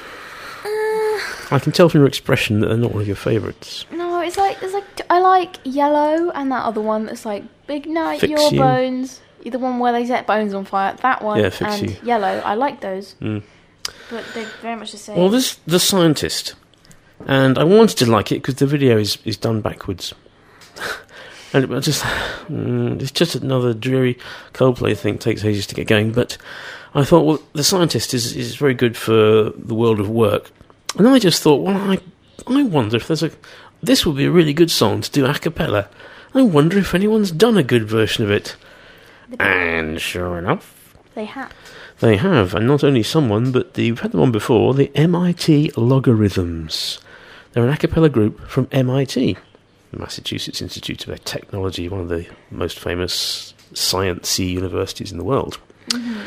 [1.51, 3.85] I can tell from your expression that they're not one of your favourites.
[3.91, 7.87] No, it's like it's like I like yellow and that other one that's like big
[7.87, 8.59] night Fix your You.
[8.61, 9.21] bones.
[9.45, 10.97] The one where they set bones on fire.
[11.03, 11.97] That one Yeah, Fix and You.
[12.03, 12.43] yellow.
[12.45, 13.43] I like those, Mm.
[14.11, 15.17] but they're very much the same.
[15.17, 16.55] Well, this the scientist,
[17.27, 20.13] and I wanted to like it because the video is is done backwards,
[21.53, 22.03] and it just
[22.51, 24.19] mm, it's just another dreary
[24.53, 25.15] Coldplay thing.
[25.15, 26.37] It Takes ages to get going, but
[26.95, 30.51] I thought, well, the scientist is is very good for the world of work,
[30.99, 31.99] and I just thought, well, I
[32.49, 33.31] I wonder if there's a
[33.83, 35.89] this would be a really good song to do a cappella.
[36.35, 38.57] I wonder if anyone's done a good version of it.
[39.39, 41.53] And sure enough, they have.
[41.99, 45.71] They have, and not only someone, but the, we've had the one before, the MIT
[45.71, 47.01] Logarhythms.
[47.53, 49.39] They're an a cappella group from MIT,
[49.93, 55.59] the Massachusetts Institute of Technology, one of the most famous sciencey universities in the world.
[55.89, 56.21] Mm-hmm.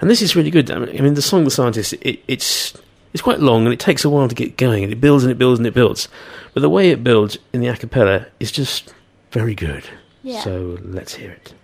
[0.00, 0.68] And this is really good.
[0.70, 2.76] I mean, the song The Scientist, it, it's
[3.14, 5.30] it's quite long and it takes a while to get going and it builds and
[5.30, 6.08] it builds and it builds.
[6.52, 8.92] But the way it builds in the a cappella is just
[9.30, 9.84] very good.
[10.22, 10.40] Yeah.
[10.42, 11.54] So let's hear it.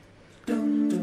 [0.47, 1.00] Dun, dun.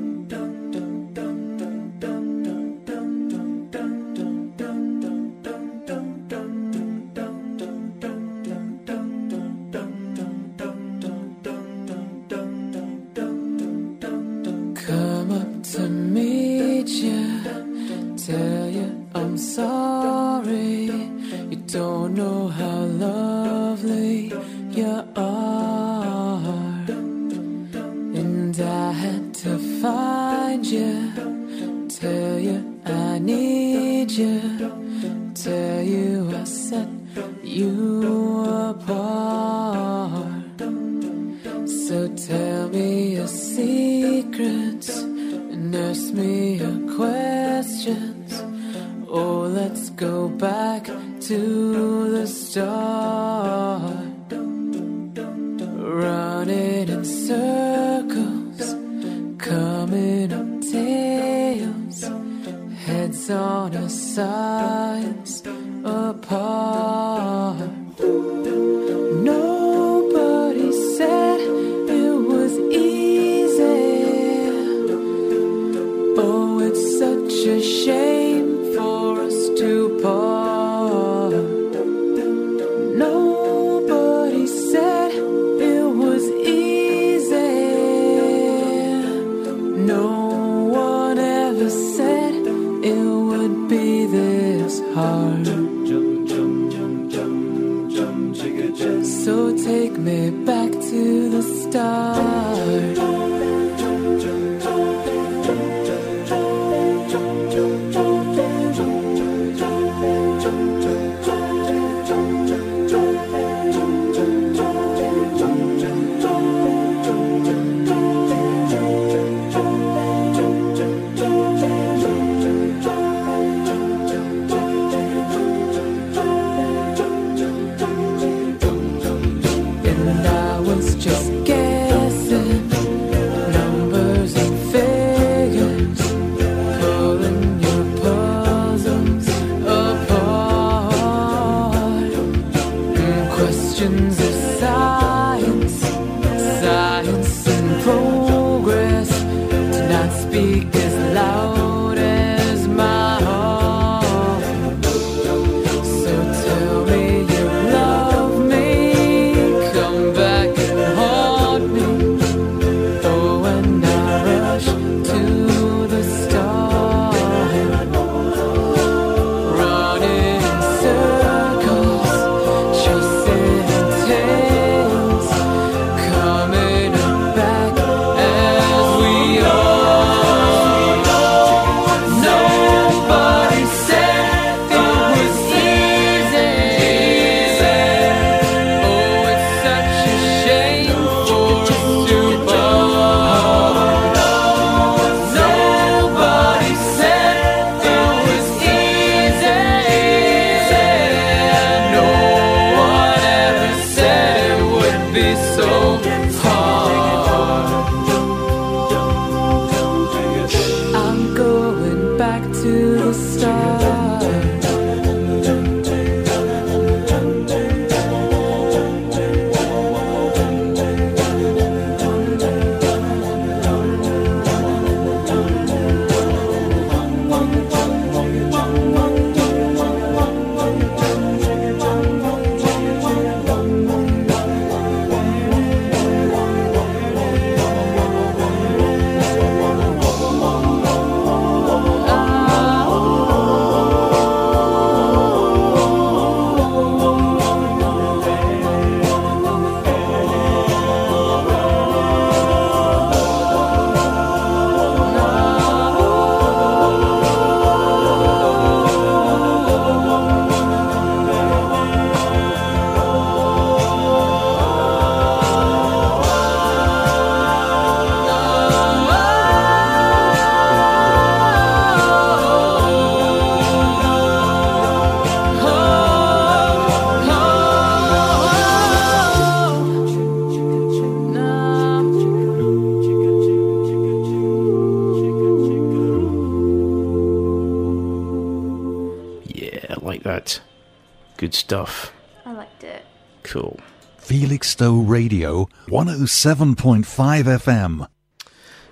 [291.67, 292.13] Stuff.
[292.45, 293.03] I liked it.
[293.43, 293.77] Cool.
[294.19, 297.03] Felixstowe Radio 107.5
[297.43, 298.07] FM.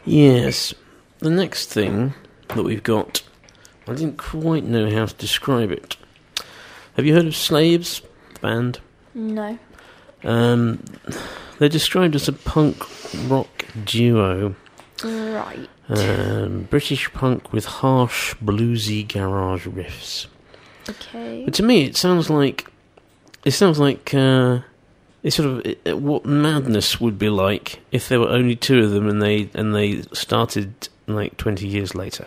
[0.03, 0.73] Yes.
[1.19, 2.13] The next thing
[2.49, 3.23] that we've got,
[3.87, 5.95] I didn't quite know how to describe it.
[6.97, 8.01] Have you heard of Slaves,
[8.33, 8.81] the band?
[9.13, 9.57] No.
[10.25, 10.83] Um,
[11.59, 12.83] they're described as a punk
[13.29, 14.53] rock duo.
[15.01, 15.69] Right.
[15.87, 20.27] Um, British punk with harsh, bluesy garage riffs.
[20.89, 21.43] Okay.
[21.45, 22.64] But to me, it sounds like
[23.45, 24.59] it sounds like uh,
[25.23, 28.91] it's sort of uh, what madness would be like if there were only two of
[28.91, 32.25] them and they and they started like twenty years later,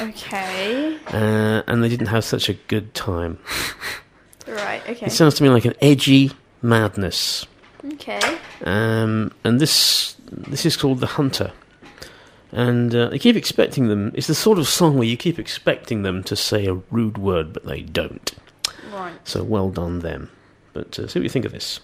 [0.00, 0.98] Okay.
[1.08, 3.38] uh, and they didn't have such a good time.
[4.46, 4.82] Right.
[4.88, 5.06] Okay.
[5.06, 7.46] It sounds to me like an edgy madness.
[7.94, 8.38] Okay.
[8.64, 11.52] Um, and this this is called the Hunter.
[12.52, 14.12] And uh, I keep expecting them.
[14.14, 17.52] It's the sort of song where you keep expecting them to say a rude word,
[17.52, 18.32] but they don't.
[18.92, 19.14] Right.
[19.24, 20.30] So well done them.
[20.74, 21.80] But uh, see what you think of this.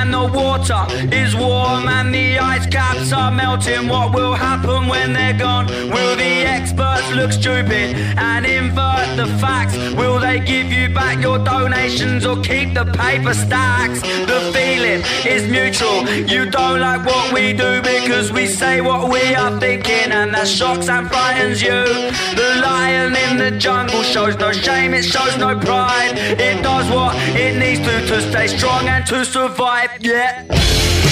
[0.00, 0.82] And the water
[1.22, 3.88] is warm and the ice caps are melting.
[3.88, 5.66] What will happen when they're gone?
[5.94, 7.88] Will the experts look stupid
[8.30, 9.74] and invert the facts?
[10.00, 14.00] Will they give you back your donations or keep the paper stacks?
[14.32, 14.40] The
[14.86, 16.08] feeling is mutual.
[16.28, 20.48] You don't like what we do because we say what we are thinking and that
[20.48, 21.84] shocks and frightens you.
[22.34, 26.14] The lion in the jungle shows no shame, it shows no pride.
[26.16, 29.90] It does what it needs to to stay strong and to survive.
[30.00, 31.05] Yeah.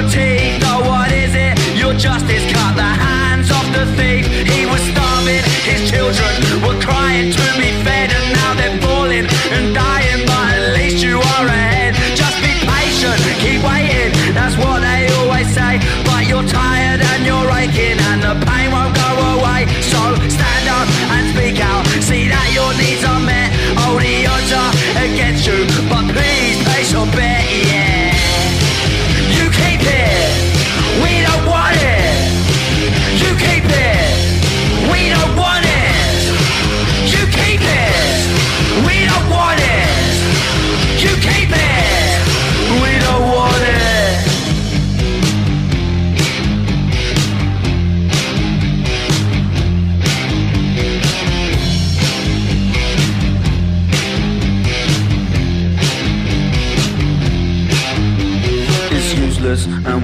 [0.00, 0.62] Your teeth.
[0.64, 1.58] Oh, what is it?
[1.76, 4.26] Your justice cut the hands off the thief.
[4.46, 8.87] He was starving, his children were crying to be fed, and now they're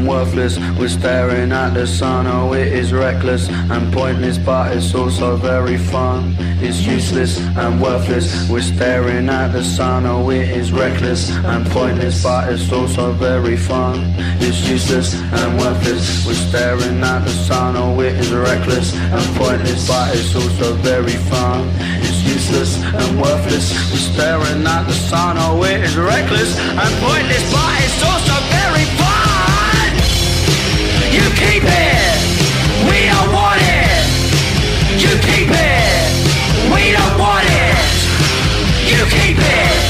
[0.07, 0.59] worthless.
[0.79, 2.27] We're staring at the sun.
[2.27, 6.35] Oh, it is reckless and pointless, but it's also very fun.
[6.61, 8.49] It's useless and worthless.
[8.49, 10.07] We're staring at the sun.
[10.07, 14.15] Oh, it is reckless and pointless, but it's also very fun.
[14.41, 16.27] It's useless and worthless.
[16.27, 17.77] We're staring at the sun.
[17.77, 21.71] Oh, it is reckless and pointless, but it's also very fun.
[22.07, 23.73] It's useless and worthless.
[23.91, 25.37] We're staring at the sun.
[25.39, 28.54] Oh, it is reckless and pointless, but it's also
[31.35, 32.16] keep it.
[32.89, 34.03] We don't want it.
[35.03, 36.03] You keep it.
[36.72, 37.76] We don't want it.
[38.91, 39.80] You keep it.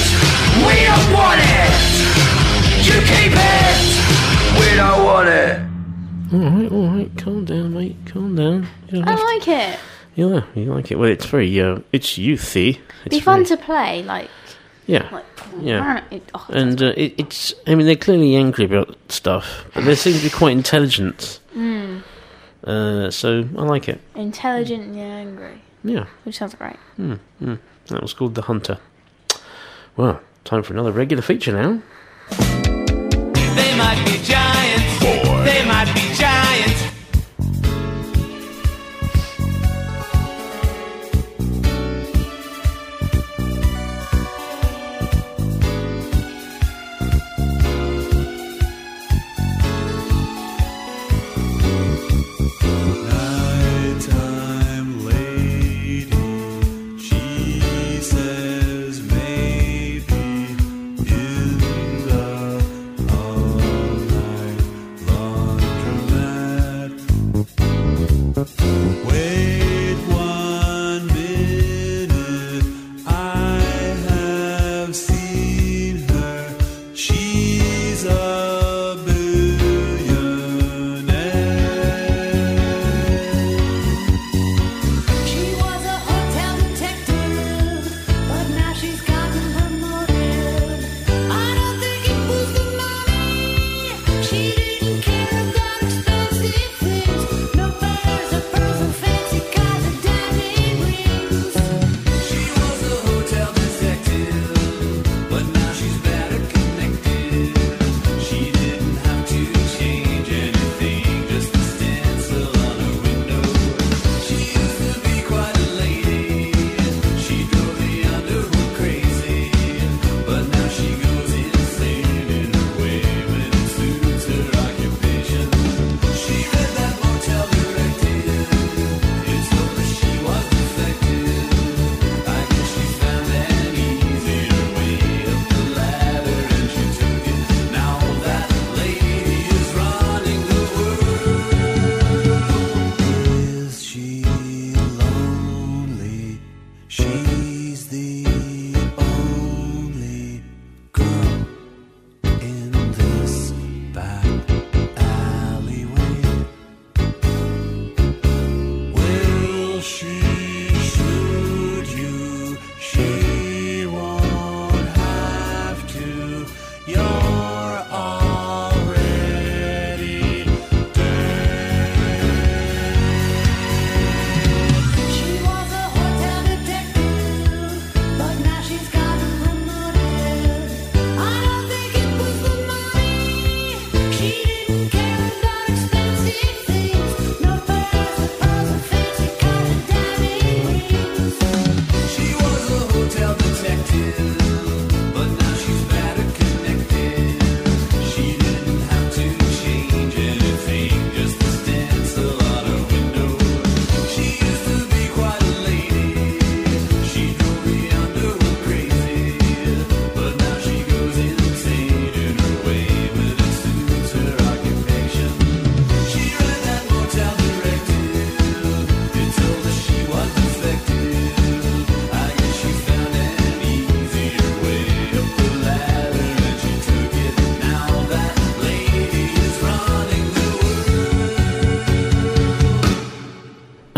[0.67, 1.71] We don't want it.
[2.87, 3.77] You keep it.
[4.61, 5.61] We don't want it.
[6.33, 7.11] All right, all right.
[7.19, 7.97] Calm down, mate.
[8.07, 8.67] Calm down.
[8.89, 9.79] You don't I have like it.
[10.17, 10.97] Yeah, you like it.
[10.99, 12.79] Well, it's very, uh, it's youthy.
[13.05, 14.03] It's Be fun very- to play.
[14.05, 14.31] Like.
[14.87, 15.25] Yeah, Like.
[15.61, 16.05] yeah.
[16.11, 19.95] It, oh, And uh, it, it's, I mean, they're clearly angry about stuff, but they
[19.95, 21.41] seem to be quite intelligent.
[21.57, 22.03] mm,
[22.67, 24.01] Uh, so I like it.
[24.15, 25.61] intelligent and angry.
[25.85, 26.07] Yeah.
[26.25, 26.77] Which sounds great.
[26.99, 27.59] Mm, mm.
[27.89, 28.79] That was called The Hunter.
[29.97, 31.81] Well, time for another regular feature now.
[33.55, 34.74] They might be giants.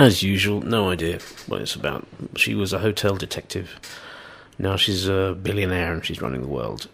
[0.06, 2.06] As usual, no idea what it's about.
[2.36, 3.78] She was a hotel detective.
[4.58, 6.88] Now she's a billionaire and she's running the world.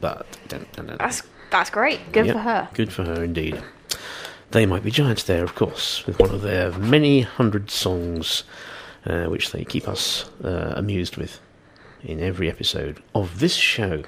[0.00, 0.96] But don't, don't know.
[0.98, 2.12] That's that's great.
[2.12, 2.68] Good Yep, for her.
[2.74, 3.60] Good for her indeed.
[4.52, 8.44] They might be giants there, of course, with one of their many hundred songs,
[9.06, 11.40] uh, which they keep us uh, amused with
[12.02, 14.02] in every episode of this show.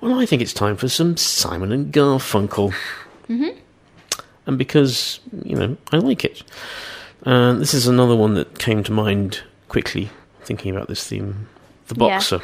[0.00, 2.74] Well, I think it's time for some Simon and Garfunkel,
[3.28, 3.58] Mm-hmm.
[4.46, 6.42] And because you know I like it.
[7.26, 10.10] Uh, this is another one that came to mind quickly
[10.42, 11.48] thinking about this theme,
[11.88, 12.16] the Yeah.
[12.18, 12.40] boxer.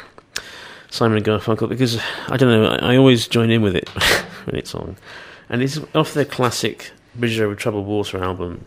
[0.89, 2.65] Simon and Garfunkel because I don't know.
[2.65, 3.87] I, I always join in with it
[4.45, 4.97] when it's on,
[5.49, 8.65] and it's off their classic "Bridge Over Troubled Water" album,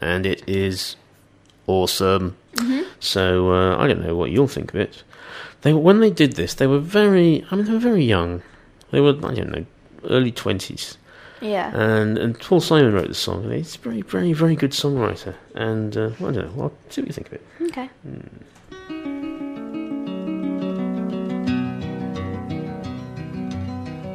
[0.00, 0.94] and it is
[1.66, 2.36] awesome.
[2.54, 2.84] Mhm.
[3.00, 5.02] So uh, I don't know what you'll think of it.
[5.62, 7.44] They when they did this, they were very.
[7.50, 8.42] I mean, they were very young.
[8.92, 9.66] They were I don't know,
[10.08, 10.96] early twenties.
[11.44, 11.76] Yeah.
[11.76, 15.34] And and Paul Simon wrote the song, and he's a very, very, very good songwriter.
[15.54, 16.62] And uh, well, I don't know.
[16.64, 17.42] I'll see what you think of it.
[17.68, 17.90] Okay.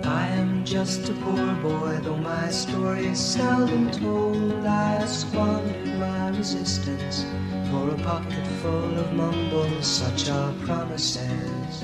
[0.06, 4.66] I am just a poor boy, though my story is seldom told.
[4.66, 7.26] I squandered my resistance
[7.70, 11.84] for a pocket full of mumbles, such are promises.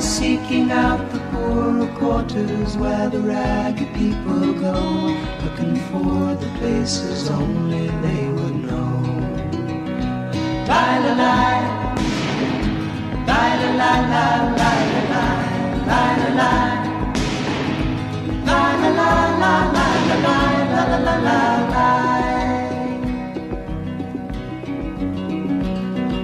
[0.00, 4.78] Seeking out the poorer quarters where the ragged people go,
[5.42, 9.02] looking for the places only they would know.
[10.68, 11.64] Lie, lie,
[13.26, 15.44] lie, lie, lie, lie, lie,
[15.86, 16.84] lie, lie, lie.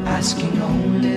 [0.07, 1.17] Asking only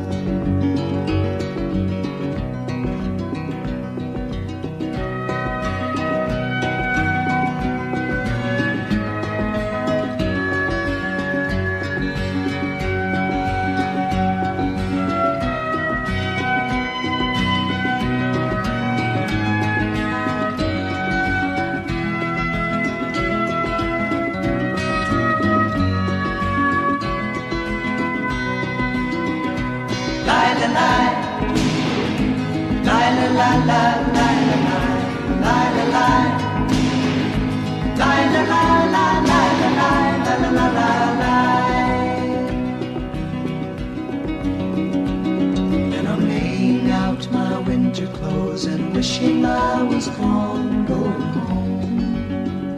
[49.21, 52.75] Wishing I was gone, going home.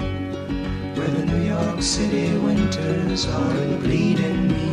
[0.96, 4.73] Where the New York City winters are bleeding me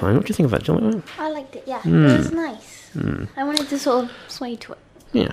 [0.00, 0.14] Sign.
[0.16, 0.64] What do you think of that?
[0.64, 1.04] Do you like that?
[1.18, 1.64] I liked it.
[1.66, 2.06] Yeah, Hmm.
[2.06, 2.88] it was nice.
[2.94, 3.24] Hmm.
[3.36, 4.78] I wanted to sort of sway to it.
[5.12, 5.32] Yeah.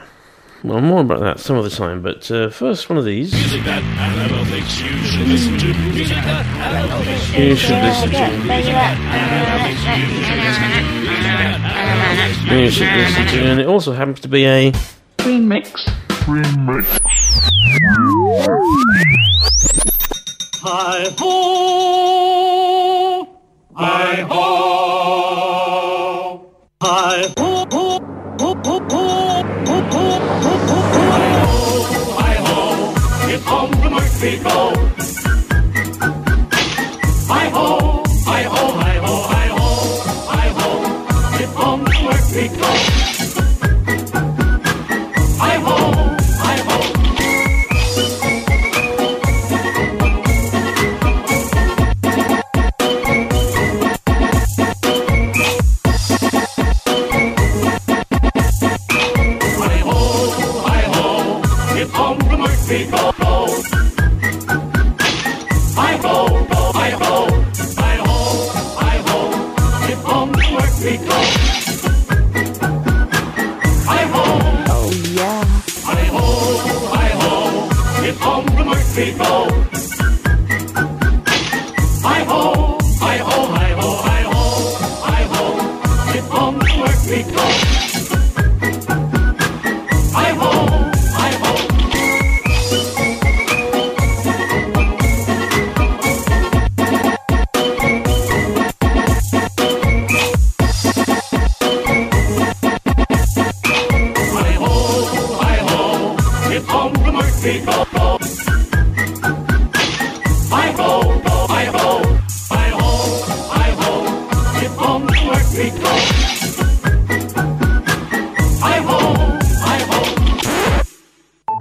[0.63, 2.01] Well, more about that some other time.
[2.01, 3.31] But uh, first, one of these.
[3.31, 5.67] Music that Annabelle thinks you should listen to.
[5.93, 8.17] Music that Annabelle thinks You should listen to.
[12.55, 13.39] You should listen to.
[13.51, 14.71] And it also happens to be a
[15.19, 15.85] Remix.
[16.25, 16.99] Remix.
[20.63, 22.36] Hi ho!
[23.79, 24.45] Hi ho!
[26.81, 27.49] Hi ho!
[27.71, 27.85] ho,
[28.41, 29.09] ho, ho, ho,
[29.67, 30.05] ho, ho,
[30.45, 30.79] ho, ho.
[32.17, 33.29] Hi ho!
[33.29, 34.86] If home from work we go.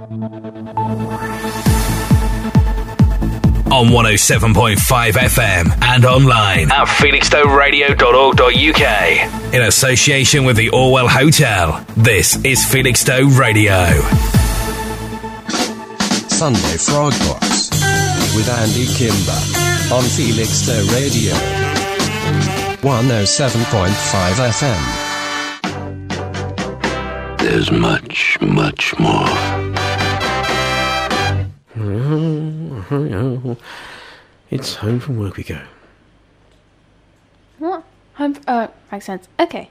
[0.09, 0.21] On
[3.87, 11.85] 107.5 FM and online at felixstoweradio.org.uk in association with the Orwell Hotel.
[11.97, 13.85] This is Felixstowe Radio.
[16.29, 17.69] Sunday Frog Box
[18.33, 19.41] with Andy Kimber
[19.93, 21.33] on Felixstowe Radio
[22.81, 24.81] 107.5 FM.
[27.39, 29.66] There's much, much more.
[32.07, 32.95] Mm-hmm, mm-hmm,
[33.47, 33.53] mm-hmm.
[34.49, 35.59] It's home from work we go.
[37.59, 37.83] What?
[38.15, 38.35] Home.
[38.47, 39.27] Oh, makes sense.
[39.39, 39.69] Okay.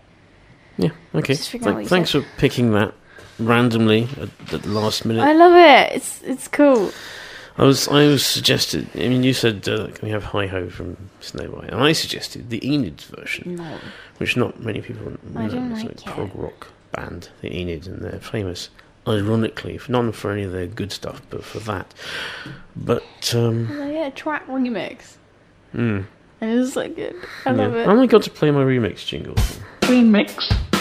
[0.76, 1.34] Yeah, okay.
[1.34, 2.93] Just figuring out what Th- you thanks for picking that
[3.39, 5.22] randomly at, at the last minute.
[5.22, 5.97] I love it.
[5.97, 6.91] It's it's cool.
[7.57, 8.87] I was I was suggested.
[8.95, 11.93] I mean, you said uh, can we have Hi Ho from Snow White, and I
[11.93, 13.78] suggested the Enid version, No.
[14.18, 15.41] which not many people know.
[15.41, 18.68] I don't It's like a prog rock band, the Enid, and they're famous.
[19.09, 21.94] Ironically, for not for any of their good stuff, but for that.
[22.74, 25.16] But um, Oh, yeah, track remix.
[25.74, 26.04] mm,
[26.40, 27.14] And it's so good.
[27.44, 27.57] I yeah.
[27.57, 27.86] love it.
[27.88, 29.34] I only got to play my remix jingle,
[29.82, 30.34] Remix.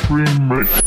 [0.08, 0.82] Remix.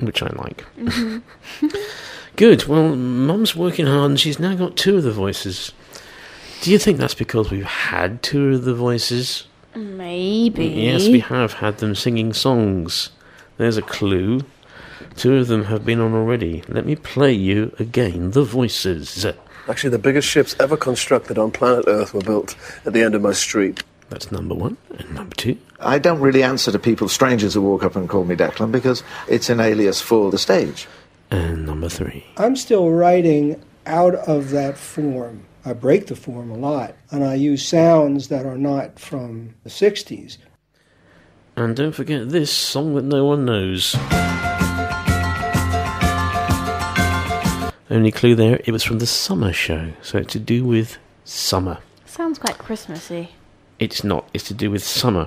[0.00, 0.64] which I like.
[0.78, 1.22] Mhm.
[2.36, 2.66] Good.
[2.66, 5.72] Well, Mum's working hard, and she's now got two of the voices.
[6.62, 9.46] Do you think that's because we've had two of the voices?
[9.74, 10.66] Maybe.
[10.66, 13.10] Yes, we have had them singing songs.
[13.60, 14.40] There's a clue.
[15.16, 16.64] Two of them have been on already.
[16.66, 19.26] Let me play you again the voices.
[19.68, 22.56] Actually, the biggest ships ever constructed on planet Earth were built
[22.86, 23.82] at the end of my street.
[24.08, 24.78] That's number one.
[24.98, 25.58] And number two?
[25.78, 29.02] I don't really answer to people, strangers who walk up and call me Declan, because
[29.28, 30.88] it's an alias for the stage.
[31.30, 32.24] And number three.
[32.38, 35.44] I'm still writing out of that form.
[35.66, 39.68] I break the form a lot, and I use sounds that are not from the
[39.70, 40.38] 60s.
[41.56, 43.94] And don't forget this song that no one knows.
[47.90, 51.78] Only clue there, it was from the summer show, so it's to do with summer.
[52.06, 53.30] Sounds quite Christmassy.
[53.80, 55.26] It's not, it's to do with summer.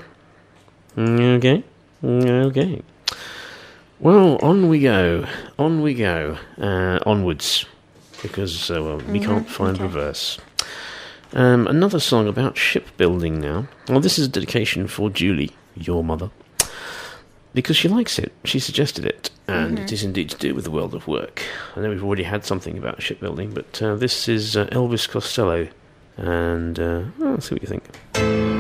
[0.98, 1.64] Okay?
[2.04, 2.82] Okay.
[4.00, 5.26] Well, on we go.
[5.60, 6.38] On we go.
[6.58, 7.66] Uh, onwards.
[8.22, 9.84] Because uh, well, we Mhm, can't find okay.
[9.84, 10.38] reverse.
[11.34, 13.68] Um, another song about shipbuilding now.
[13.90, 16.30] Well, this is a dedication for Julie, your mother.
[17.54, 18.32] Because she likes it.
[18.46, 19.30] She suggested it.
[19.48, 19.84] And Mhm.
[19.84, 21.44] it is indeed to do with the world of work.
[21.76, 25.68] I know we've already had something about shipbuilding, but uh, this is uh, Elvis Costello.
[26.18, 28.53] And uh, well, let's see what you think.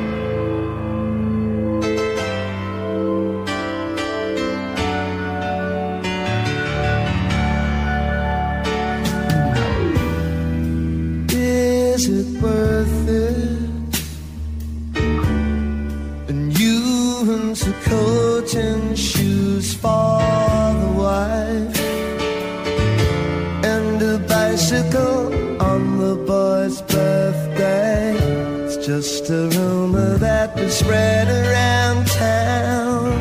[29.25, 33.17] Just a rumor that was spread around town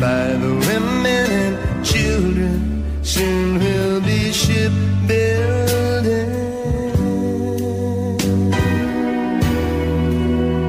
[0.00, 2.84] by the women and children.
[3.02, 4.90] Soon we'll be shipbuilding.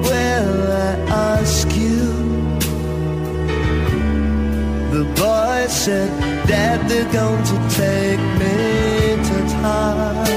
[0.02, 0.96] Well, I
[1.38, 2.06] ask you,
[4.92, 6.10] the boy said,
[6.48, 8.56] that they're going to take me
[9.28, 10.28] to task.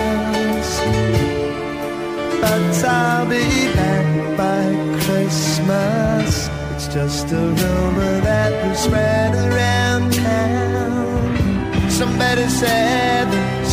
[2.41, 3.70] But I'll be
[6.91, 11.91] just a rumor that was spread around town.
[11.91, 13.67] Somebody said that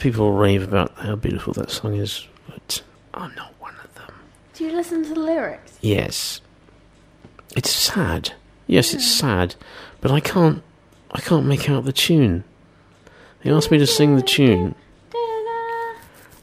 [0.00, 2.82] people rave about how beautiful that song is, but
[3.14, 4.14] I'm not one of them.
[4.54, 5.78] Do you listen to the lyrics?
[5.80, 6.40] Yes,
[7.56, 8.32] it's sad.
[8.66, 9.54] Yes, it's sad,
[10.00, 10.62] but I can't.
[11.12, 12.44] I can't make out the tune.
[13.42, 14.74] They asked me to sing the tune.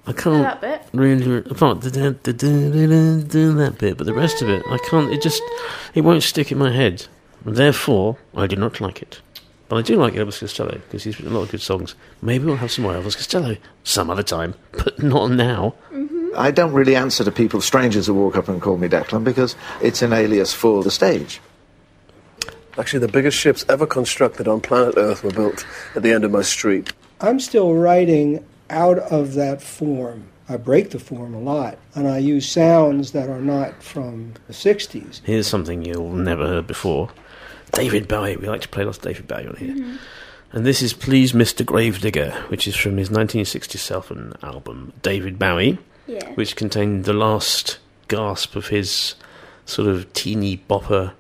[0.08, 0.82] I can't bit.
[0.94, 2.14] really apart da-
[3.56, 5.12] that bit, but the rest of it, I can't.
[5.12, 5.44] It just
[5.94, 7.08] it won't stick in my head.
[7.46, 9.22] Therefore, I do not like it.
[9.70, 11.96] But I do like Elvis Costello because he's written a lot of good songs.
[12.22, 15.76] Maybe we'll have some more Elvis Costello some other time, but not now.
[15.92, 16.30] Mm-hmm.
[16.36, 19.56] I don't really answer to people, strangers who walk up and call me Declan, because
[19.82, 21.42] it's an alias for the stage.
[22.78, 25.66] Actually, the biggest ships ever constructed on planet Earth were built
[25.96, 26.94] at the end of my street.
[27.20, 30.28] I'm still writing out of that form.
[30.48, 34.54] I break the form a lot, and I use sounds that are not from the
[34.54, 35.22] 60s.
[35.24, 37.10] Here's something you'll never heard before.
[37.74, 38.38] David Bowie.
[38.38, 40.00] We like to play lots of David Bowie on here.
[40.52, 41.66] And this is Please Mr.
[41.66, 46.32] Gravedigger, which is from his 1967 album David Bowie, Yeah.
[46.36, 49.16] which contained the last gasp of his
[49.66, 51.12] sort of teeny bopper,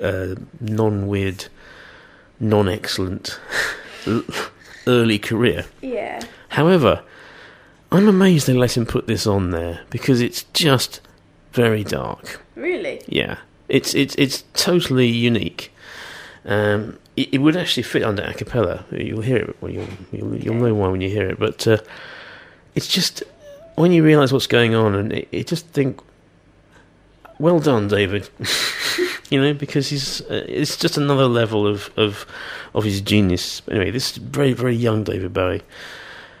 [0.00, 1.46] uh, non weird,
[2.38, 3.40] non excellent
[4.86, 5.66] early career.
[5.82, 6.20] Yeah.
[6.50, 7.02] However,
[7.92, 11.00] I'm amazed they let him put this on there because it's just
[11.52, 12.40] very dark.
[12.54, 13.02] Really?
[13.08, 13.38] Yeah,
[13.68, 15.72] it's it's it's totally unique.
[16.44, 18.84] Um, it, it would actually fit under a cappella.
[18.90, 19.56] You'll hear it.
[19.60, 21.38] Well, you'll you'll, you'll know why when you hear it.
[21.38, 21.78] But uh,
[22.74, 23.22] it's just
[23.76, 26.00] when you realise what's going on, and it, it just think,
[27.38, 28.28] well done, David.
[29.30, 32.26] you know, because he's uh, it's just another level of of
[32.74, 33.62] of his genius.
[33.70, 35.62] Anyway, this is very very young David Bowie.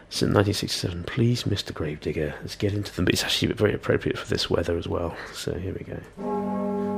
[0.08, 1.04] It's in 1967.
[1.04, 1.72] Please, Mr.
[1.72, 2.34] Gravedigger.
[2.40, 3.04] Let's get into them.
[3.04, 5.16] But it's actually very appropriate for this weather as well.
[5.32, 6.89] So here we go.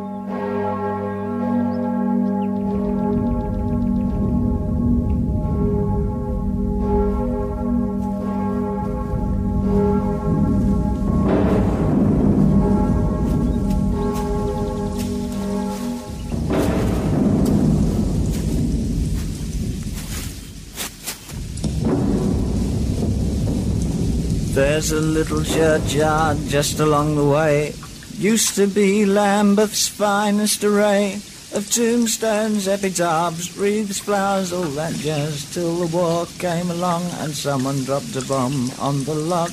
[24.63, 27.75] There's a little churchyard just along the way.
[28.17, 31.15] Used to be Lambeth's finest array
[31.53, 35.53] of tombstones, epitaphs, wreaths, flowers, all that jazz.
[35.53, 39.51] Till the war came along and someone dropped a bomb on the lot.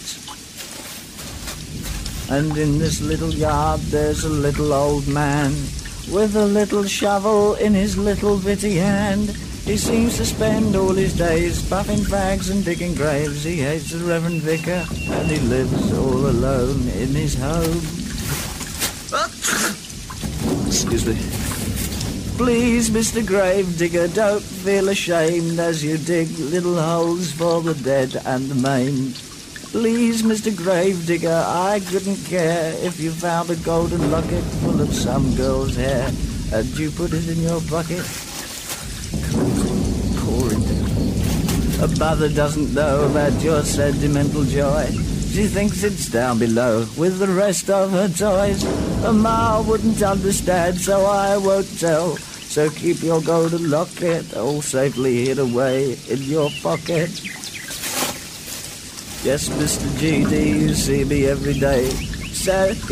[2.30, 5.53] And in this little yard there's a little old man
[6.14, 9.36] with a little shovel in his little bitty hand.
[9.70, 13.43] He seems to spend all his days puffing fags and digging graves.
[13.43, 17.78] He hates the Reverend Vicar and he lives all alone in his home.
[20.65, 21.13] Excuse me.
[22.36, 23.24] Please, Mr.
[23.24, 29.13] Gravedigger, don't feel ashamed as you dig little holes for the dead and the maimed.
[29.70, 30.49] Please, Mr.
[30.55, 36.11] Gravedigger, I couldn't care if you found a golden locket full of some girl's hair
[36.53, 38.03] and you put it in your bucket.
[40.30, 41.69] Pour it down.
[41.82, 44.86] A mother doesn't know about your sentimental joy.
[45.32, 48.66] She thinks it's down below with the rest of her toys.
[49.06, 52.18] A ma wouldn't understand, so I won't tell.
[52.18, 57.12] So keep your golden locket all safely hid away in your pocket.
[59.24, 59.88] Yes, Mr.
[60.00, 61.90] GD, you see me every day.
[62.34, 62.74] So,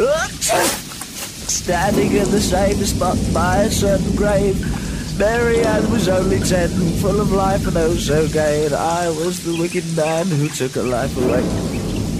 [1.51, 4.86] standing in the same spot by a certain grave.
[5.17, 6.69] Mary Ann was only ten,
[7.01, 10.73] full of life and oh so gay, and I was the wicked man who took
[10.73, 11.41] her life away.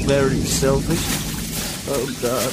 [0.08, 1.06] Very selfish.
[1.90, 2.52] Oh God.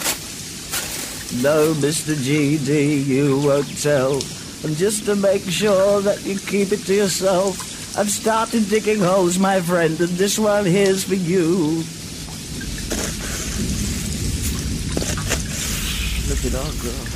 [1.42, 2.14] No, Mr.
[2.14, 4.14] GD, you won't tell.
[4.64, 9.38] And just to make sure that you keep it to yourself, I've started digging holes,
[9.38, 11.82] my friend, and this one here's for you.
[16.28, 17.06] Look at our girl.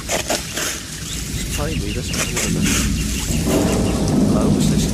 [1.36, 3.07] It's tiny, that's not one of them.
[3.28, 4.84] What's this?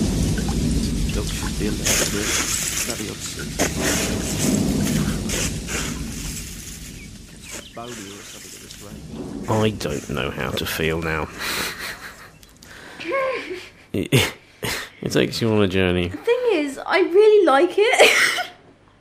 [1.14, 2.28] Should be allowed to do it.
[2.86, 3.50] Bloody obscene.
[7.74, 9.50] Bodie or something at this rate.
[9.50, 11.28] I don't know how to feel now.
[13.92, 14.32] it,
[15.02, 16.08] it takes you on a journey.
[16.08, 18.10] The thing is, I really like it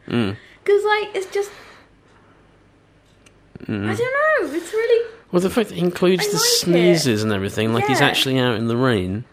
[0.07, 0.35] Mm.
[0.63, 1.49] because, like, it's just
[3.65, 3.87] Mm.
[3.89, 3.99] I don't
[4.51, 4.53] know.
[4.57, 7.87] It's really Well, the fact that he includes I the like sneezes and everything, like
[7.87, 9.25] he's actually out in the rain,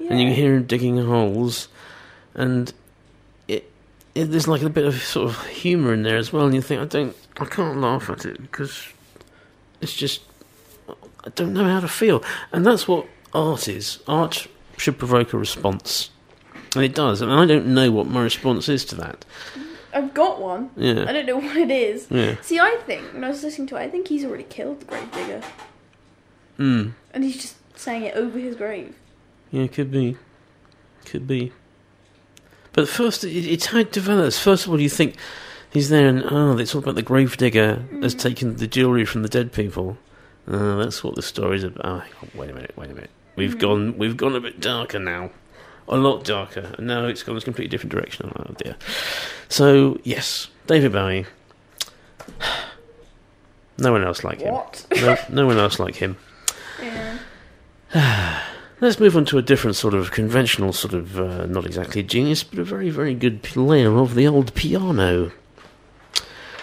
[0.00, 1.68] and you can hear him digging holes,
[2.34, 2.74] and
[3.46, 3.70] it,
[4.16, 6.46] it there's like a bit of sort of humour in there as well.
[6.46, 8.88] And you think, I don't, I can't laugh at it because
[9.80, 10.22] it's just
[10.88, 14.00] I don't know how to feel, and that's what art is.
[14.08, 16.10] Art should provoke a response,
[16.74, 17.20] and it does.
[17.20, 19.24] And I don't know what my response is to that.
[19.92, 20.70] I've got one.
[20.76, 21.04] Yeah.
[21.08, 22.06] I don't know what it is.
[22.10, 22.36] Yeah.
[22.42, 24.84] See, I think when I was listening to it, I think he's already killed the
[24.86, 25.42] gravedigger,
[26.58, 26.92] Mm.
[27.14, 28.94] and he's just saying it over his grave.
[29.50, 30.16] Yeah, it could be.
[31.06, 31.52] Could be.
[32.72, 34.38] But first, it, it's how it develops.
[34.38, 35.16] First of all, you think
[35.72, 39.28] he's there and, oh, it's all about the gravedigger has taken the jewellery from the
[39.28, 39.96] dead people.
[40.46, 42.04] Uh, that's what the story's about.
[42.22, 43.10] Oh, wait a minute, wait a minute.
[43.36, 43.60] We've Mm.
[43.60, 45.30] gone we've gone a bit darker now.
[45.90, 46.72] A lot darker.
[46.78, 48.32] And now it's gone in a completely different direction.
[48.36, 48.76] Oh, dear.
[49.48, 51.26] So, yes, David Bowie.
[53.78, 54.52] No one else like him.
[54.52, 54.86] What?
[55.00, 56.16] No, no one else like him.
[57.94, 58.42] Yeah.
[58.80, 62.42] Let's move on to a different sort of conventional, sort of uh, not exactly genius,
[62.42, 65.32] but a very, very good player of the old piano.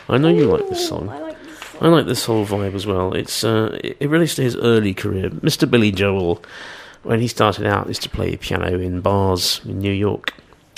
[0.09, 1.09] I know you like this song.
[1.09, 1.37] I like
[1.79, 3.13] I like this whole vibe as well.
[3.13, 5.29] It's uh, it it relates to his early career.
[5.29, 5.69] Mr.
[5.69, 6.41] Billy Joel,
[7.07, 10.33] when he started out, is to play piano in bars in New York,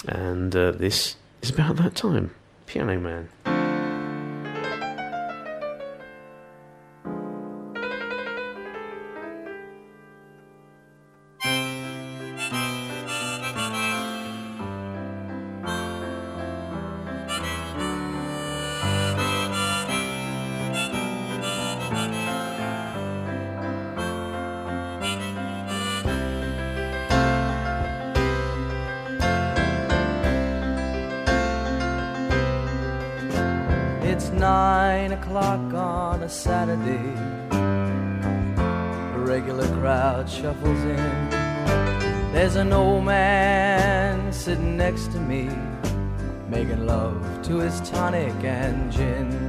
[0.08, 2.36] and uh, this is about that time.
[2.68, 3.59] Piano Man.
[45.00, 45.50] Next to me,
[46.50, 49.49] making love to his tonic and gin.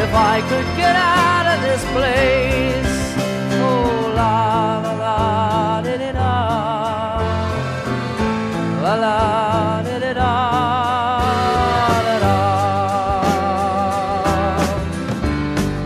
[0.00, 2.92] if I could get out of this place.
[3.60, 6.14] Oh, la la la, did it
[8.84, 9.82] La la,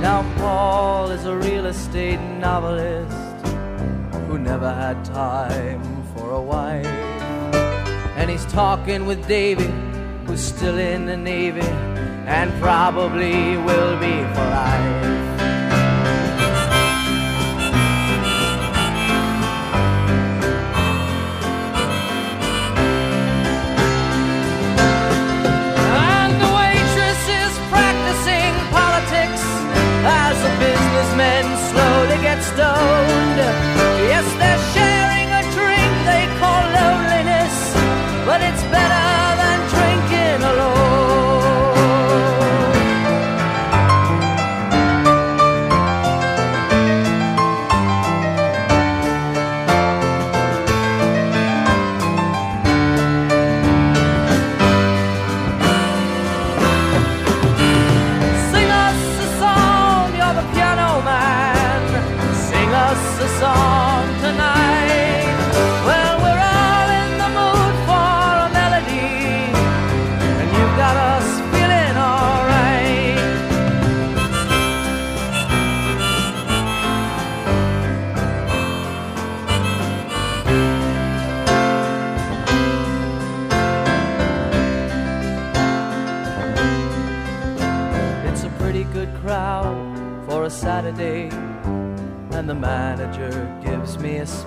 [0.00, 3.46] Now, Paul is a real estate novelist
[4.28, 5.82] who never had time
[6.14, 6.86] for a wife.
[8.16, 9.72] And he's talking with Davy,
[10.26, 11.95] who's still in the Navy
[12.26, 15.04] and probably will be for life.
[25.94, 29.42] And the waitress practicing politics
[30.04, 33.65] as the businessmen slowly get stoned.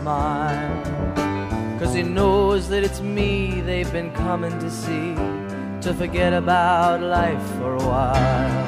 [0.10, 1.80] Smile.
[1.80, 5.14] Cause he knows that it's me they've been coming to see
[5.86, 8.65] to forget about life for a while.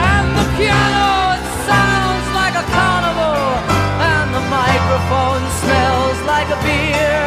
[0.00, 3.44] And the piano, it sounds like a carnival,
[4.12, 7.24] and the microphone smells like a beer.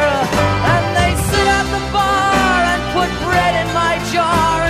[0.72, 4.65] And they sit at the bar and put bread in my jar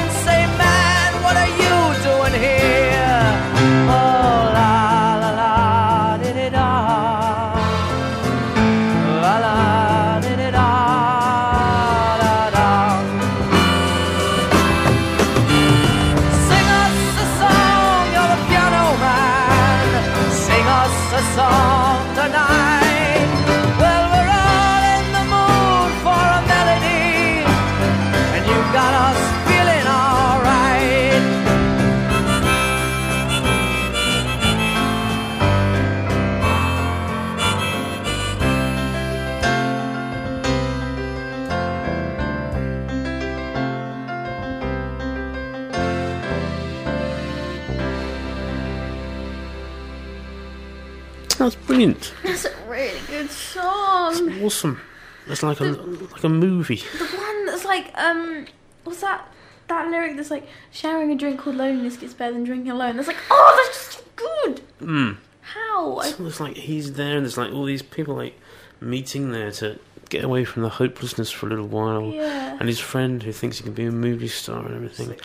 [55.36, 56.82] It's like a like a movie.
[56.98, 58.46] The one that's like, um,
[58.84, 59.28] what's that?
[59.68, 62.96] That lyric that's like, sharing a drink called loneliness gets better than drinking alone.
[62.96, 64.62] That's like, oh, that's just good.
[64.80, 65.16] Mm.
[65.40, 65.96] How?
[65.98, 68.38] I, So it's like he's there, and there's like all these people like
[68.80, 72.04] meeting there to get away from the hopelessness for a little while.
[72.04, 72.56] Yeah.
[72.58, 75.16] And his friend who thinks he can be a movie star and everything.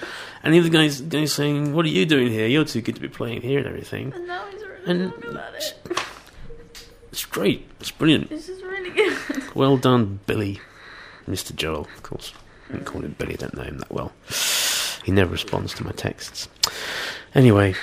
[0.44, 2.48] And the other guy's, guy's saying, "What are you doing here?
[2.48, 5.54] You're too good to be playing here and everything." and now he's really And about
[5.56, 5.76] it.
[7.12, 7.68] It's great.
[7.80, 8.30] It's brilliant.
[8.30, 9.18] This is really good.
[9.56, 10.62] Well done, Billy.
[11.28, 11.54] Mr.
[11.54, 12.34] Joel, of course.
[12.70, 14.14] I didn't call him Billy, I don't know him that well.
[15.04, 16.48] He never responds to my texts.
[17.36, 17.76] Anyway,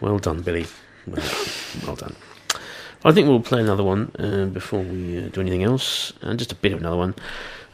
[0.00, 0.66] well done, Billy.
[1.06, 1.44] Well,
[1.86, 2.16] well done.
[3.04, 6.52] I think we'll play another one uh, before we uh, do anything else, and just
[6.52, 7.14] a bit of another one.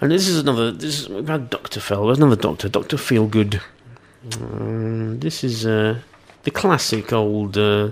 [0.00, 0.70] And this is another.
[0.70, 2.06] This is, we've had Doctor Fell.
[2.06, 2.68] There's another Doctor.
[2.68, 3.60] Doctor Feelgood.
[4.40, 6.00] Um, this is uh,
[6.42, 7.90] the classic old uh,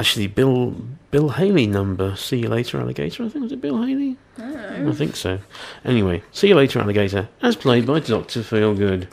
[0.00, 0.74] actually Bill
[1.10, 2.16] Bill Haley number.
[2.16, 3.22] See you later, alligator.
[3.22, 4.16] I think was it Bill Haley.
[4.38, 5.38] I think so.
[5.84, 9.08] Anyway, see you later, alligator, as played by Doctor Feelgood.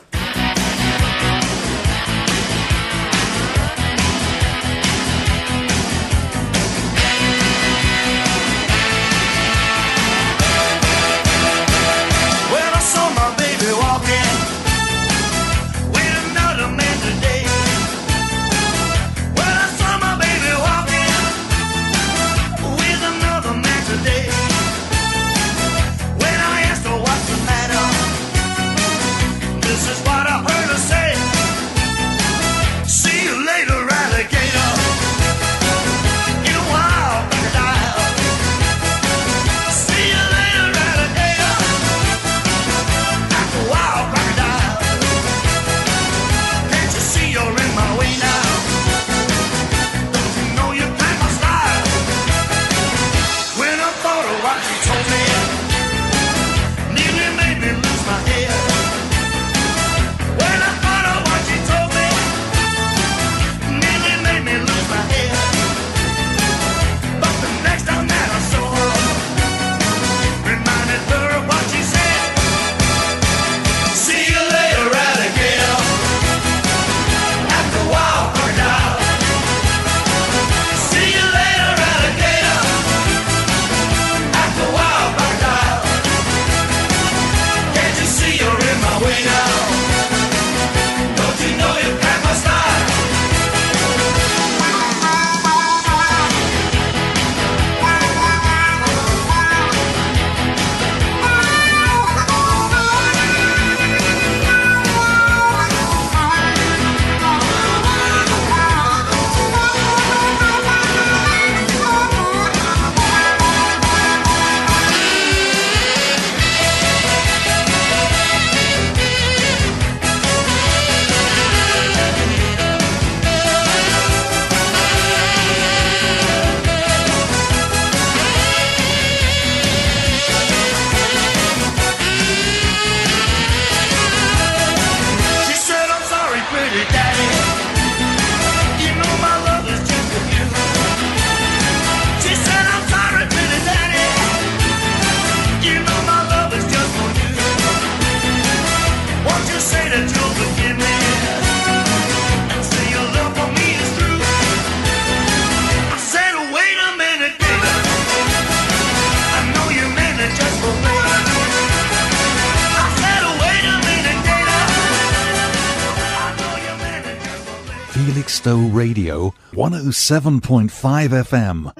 [168.38, 170.70] Felixstowe Radio 107.5
[171.08, 171.74] FM.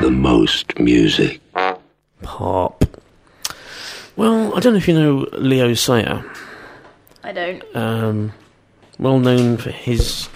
[0.00, 1.40] The most music.
[2.22, 2.84] Pop.
[4.14, 6.24] Well, I don't know if you know Leo Sayer.
[7.24, 7.64] I don't.
[7.74, 8.32] Um,
[9.00, 10.26] well known for his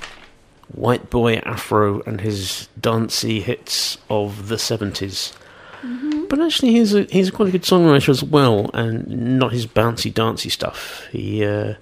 [0.74, 5.33] white boy afro and his dancey hits of the 70s.
[5.83, 6.24] Mm-hmm.
[6.24, 10.12] But actually, he's a, he's quite a good songwriter as well, and not his bouncy,
[10.12, 11.07] dancey stuff.
[11.12, 11.74] He uh,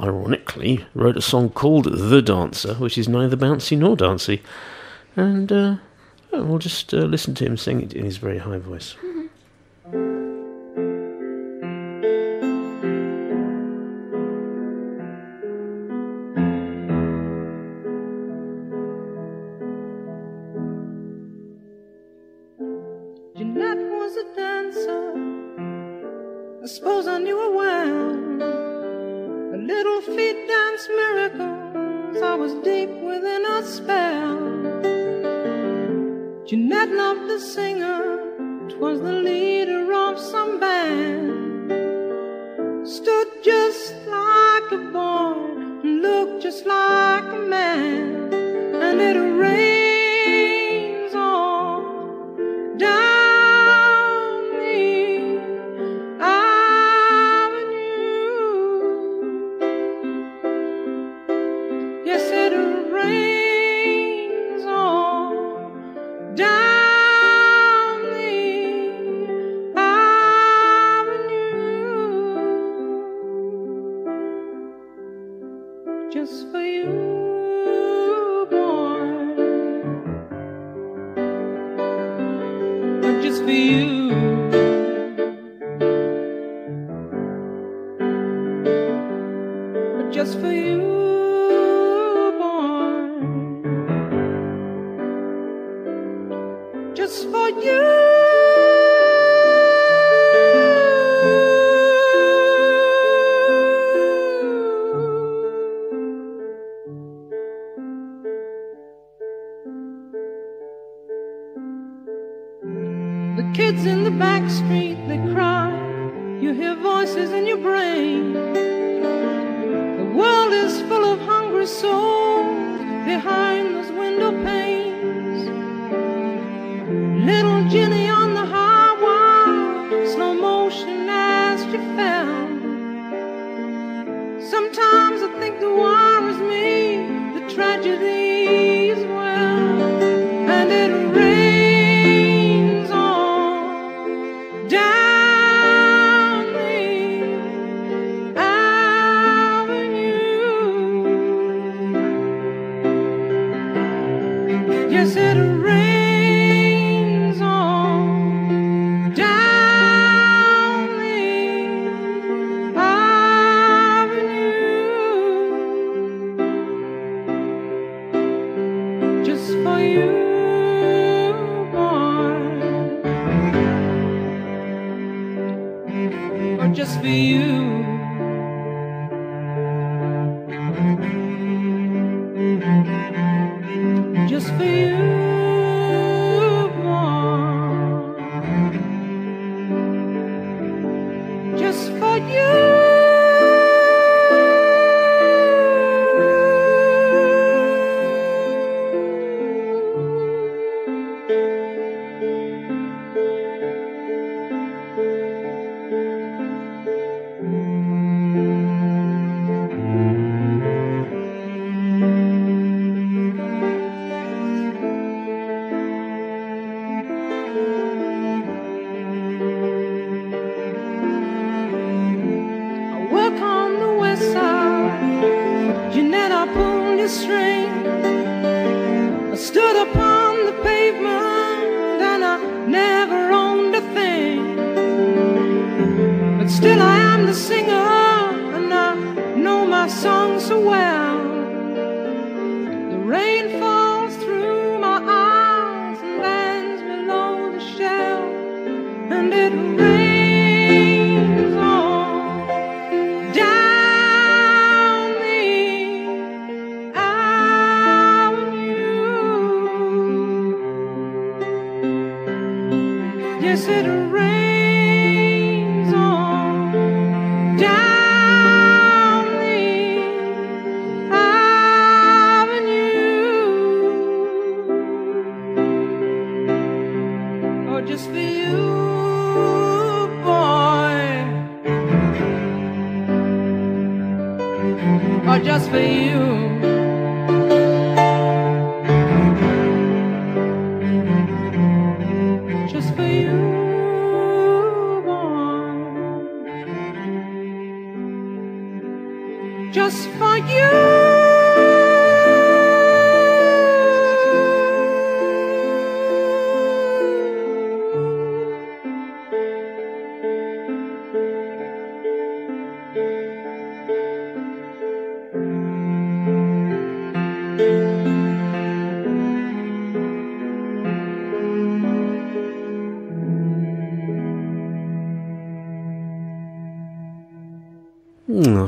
[0.00, 4.42] ironically, wrote a song called The Dancer, which is neither bouncy nor dancy.
[5.14, 5.76] And uh,
[6.32, 8.96] we'll just uh, listen to him sing it in his very high voice.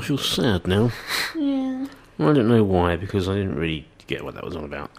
[0.08, 0.90] Feel sad now.
[1.36, 1.86] Yeah.
[2.18, 4.90] I don't know why, because I didn't really get what that was all about.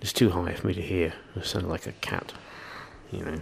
[0.00, 1.12] It's too high for me to hear.
[1.34, 2.32] It sounded like a cat,
[3.10, 3.40] you know.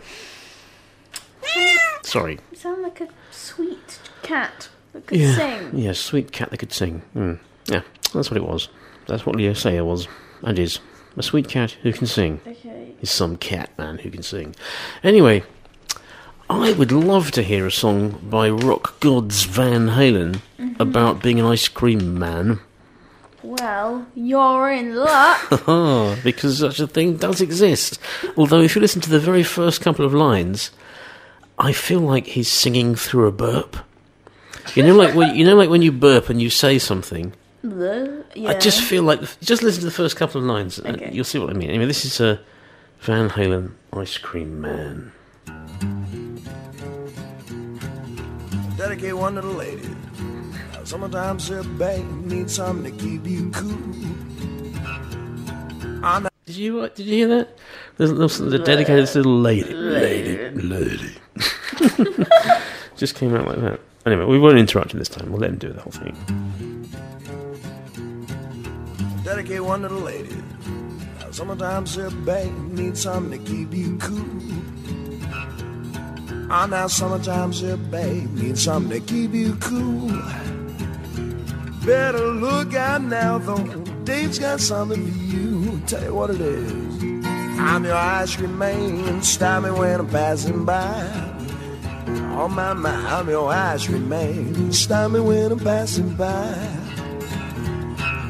[2.02, 2.38] Sorry.
[2.50, 5.78] You sound like a sweet cat that could yeah, sing.
[5.78, 7.02] yeah, sweet cat that could sing.
[7.14, 7.38] Mm.
[7.66, 7.82] Yeah,
[8.14, 8.70] that's what it was.
[9.06, 10.08] That's what Leo Sayer was,
[10.42, 10.80] and is.
[11.16, 12.40] A sweet cat who can sing.
[12.46, 12.94] Okay.
[13.02, 14.54] Is some cat man who can sing.
[15.02, 15.42] Anyway,
[16.50, 20.80] I would love to hear a song by rock gods Van Halen Mhm.
[20.80, 22.58] about being an ice cream man.
[23.42, 25.48] Well, you're in luck.
[26.24, 27.98] because such a thing does exist.
[28.36, 30.70] Although, if you listen to the very first couple of lines,
[31.58, 33.76] I feel like he's singing through a burp.
[34.74, 37.32] You know, like when you know, like when you burp and you say something.
[37.62, 38.50] The- yeah.
[38.50, 41.10] I just feel like just listen to the first couple of lines, and Okay.
[41.12, 41.70] you'll see what I mean.
[41.70, 42.40] Anyway, this is a
[43.00, 45.12] Van Halen, Ice Cream Man.
[48.80, 49.90] Dedicate one to the ladies.
[50.72, 53.76] Now Sometimes a babe needs something to keep you cool.
[56.02, 56.30] I know.
[56.46, 57.58] Did you did you hear that?
[57.98, 61.14] There's, there's the dedicated to little lady, lady, lady.
[62.96, 63.80] Just came out like that.
[64.06, 65.30] Anyway, we won't interrupt him this time.
[65.30, 66.16] We'll let him do the whole thing.
[69.22, 70.34] Dedicate one to the lady.
[71.32, 74.79] Sometimes a babe needs something to keep you cool.
[76.52, 80.10] Ah, now sometimes a babe Need something to keep you cool.
[81.86, 83.84] Better look out now, though.
[84.02, 85.80] Dave's got something for you.
[85.86, 87.02] Tell you what it is.
[87.60, 89.22] I'm your ice cream man.
[89.22, 91.36] Stop me when I'm passing by.
[92.36, 94.72] Oh my, my, I'm your ice cream man.
[94.72, 96.79] Stop me when I'm passing by.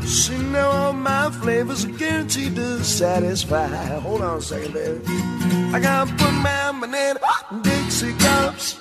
[0.04, 3.66] See now all my flavors are guaranteed to satisfy.
[4.00, 5.00] Hold on a second, baby.
[5.74, 7.20] I gotta put my banana
[7.62, 8.78] Dixie cups.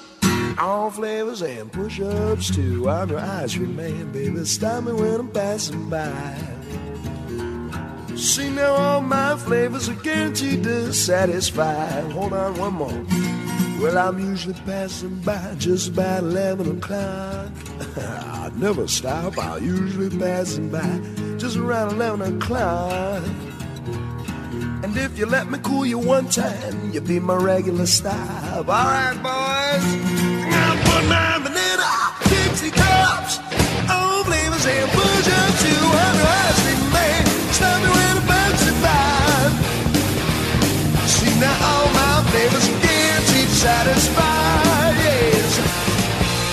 [0.58, 2.90] All flavors and push-ups too.
[2.90, 4.44] I'm your ice cream man, baby.
[4.46, 6.36] Stop me when I'm passing by.
[8.16, 12.02] See now all my flavors are guaranteed to satisfy.
[12.12, 13.39] Hold on one more.
[13.80, 17.50] Well, I'm usually passing by just about 11 o'clock.
[17.98, 21.00] I never stop, I'm usually passing by
[21.38, 23.24] just around 11 o'clock.
[24.84, 28.68] And if you let me cool you one time, you'll be my regular stop.
[28.68, 29.32] Alright, boys.
[29.32, 31.90] I'm gonna put my banana
[32.28, 33.40] Dixie cups.
[33.90, 35.74] All flavors and push up to
[36.28, 37.26] ice cream man.
[37.54, 39.48] Stop me when I'm passing by.
[41.08, 42.09] See now all my
[43.60, 43.68] to.
[45.04, 45.60] Yes.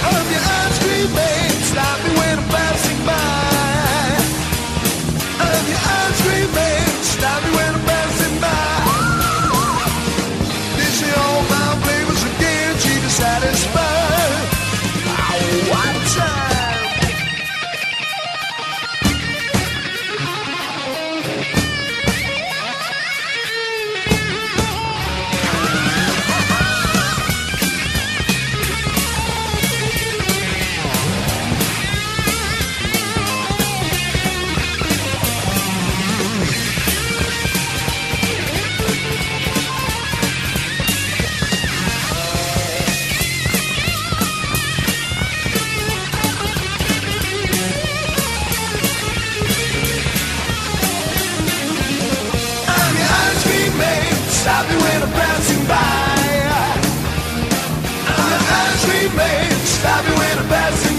[0.02, 1.50] I'm your ice cream man.
[1.62, 2.15] Stop me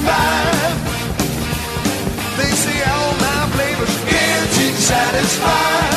[0.08, 0.78] Passing.
[2.38, 3.96] They say all my flavors
[4.56, 5.97] to satisfy.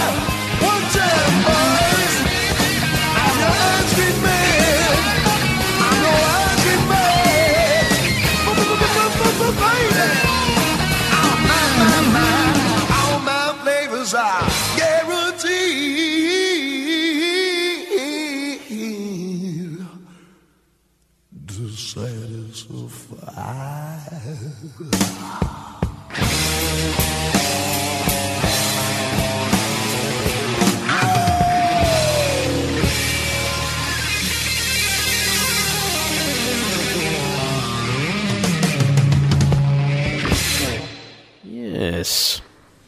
[41.42, 42.40] Yes,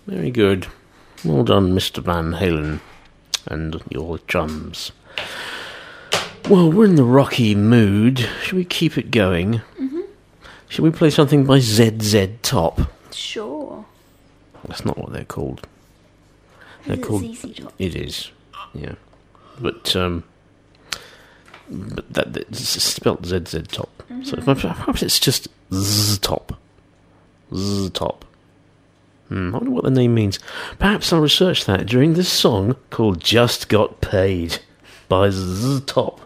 [0.06, 0.68] very good.
[1.24, 2.02] Well done, Mr.
[2.02, 2.80] Van Halen,
[3.46, 4.92] and your chums.
[6.48, 8.28] Well, we're in the rocky mood.
[8.42, 9.62] Should we keep it going?
[10.72, 12.80] Should we play something by ZZ Top?
[13.12, 13.84] Sure.
[14.66, 15.66] That's not what they're called.
[16.86, 17.24] They're it called.
[17.36, 17.74] ZZ Top?
[17.78, 18.30] It is,
[18.72, 18.94] yeah.
[19.60, 20.24] But um,
[21.68, 24.02] but that it's spelled ZZ Top.
[24.22, 24.58] So Mhm.
[24.62, 26.58] perhaps it's just Z Top.
[27.54, 28.24] Z Top.
[29.28, 30.38] Hmm, I wonder what the name means.
[30.78, 34.60] Perhaps I'll research that during this song called "Just Got Paid"
[35.10, 36.20] by Z Top.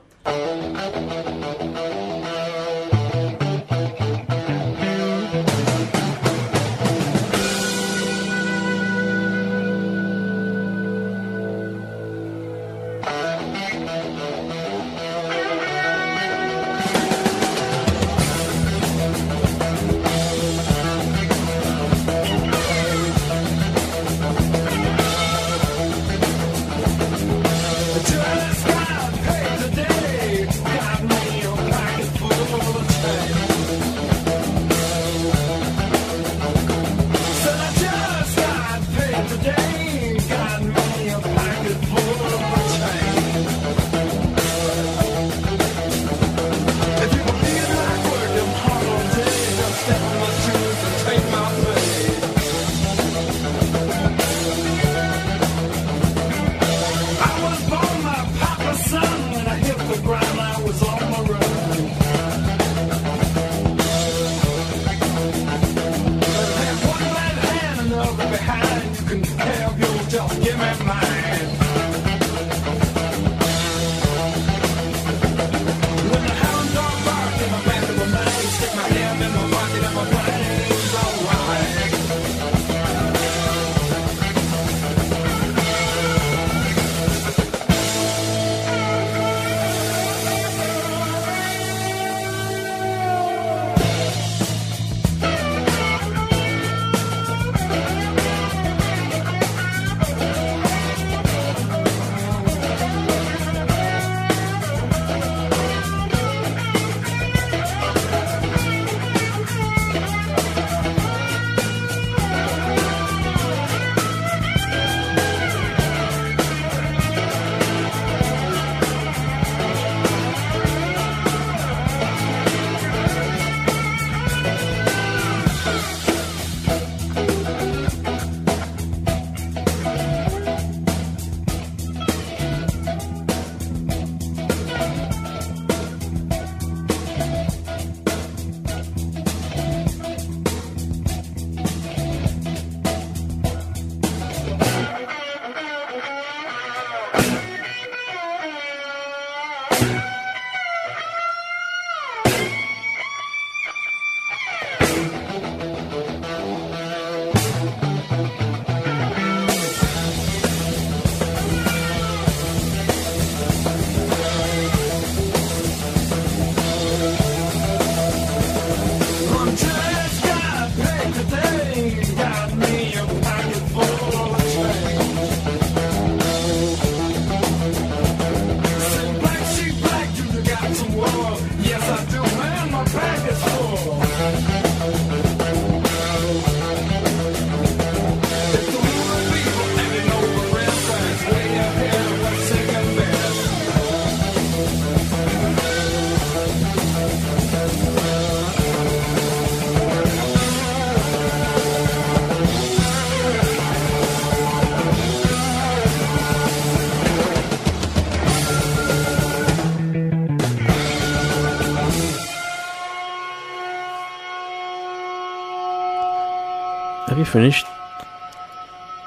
[217.37, 217.67] Finished?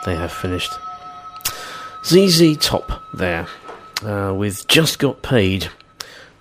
[0.06, 0.72] They have finished.
[2.06, 3.48] ZZ Top there,
[4.04, 5.70] uh, with Just Got Paid.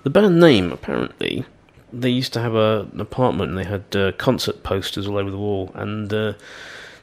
[0.03, 1.47] The band name, apparently,
[1.91, 5.31] they used to have a, an apartment and they had uh, concert posters all over
[5.31, 6.35] the wall, and uh,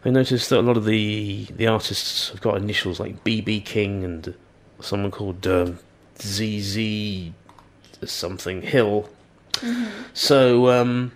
[0.04, 4.04] they noticed that a lot of the, the artists have got initials like BB King
[4.04, 4.36] and
[4.82, 5.80] someone called um
[6.20, 7.32] ZZ
[8.06, 9.10] something Hill.
[10.14, 11.12] So, um,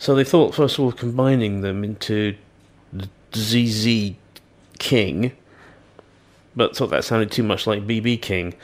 [0.00, 2.34] so they thought first of all of combining them into
[3.34, 4.14] ZZ
[4.78, 5.32] King,
[6.56, 8.54] but thought that sounded too much like BB King.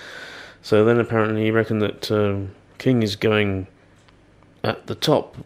[0.62, 3.66] So then apparently he reckoned that um, King is going
[4.64, 5.36] at the top.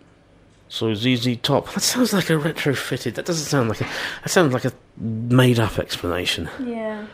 [0.68, 1.72] So ZZ Top.
[1.74, 3.16] That sounds like a retrofitted.
[3.16, 3.88] That doesn't sound like a.
[4.22, 6.48] That sounds like a made-up explanation.
[6.64, 7.06] Yeah.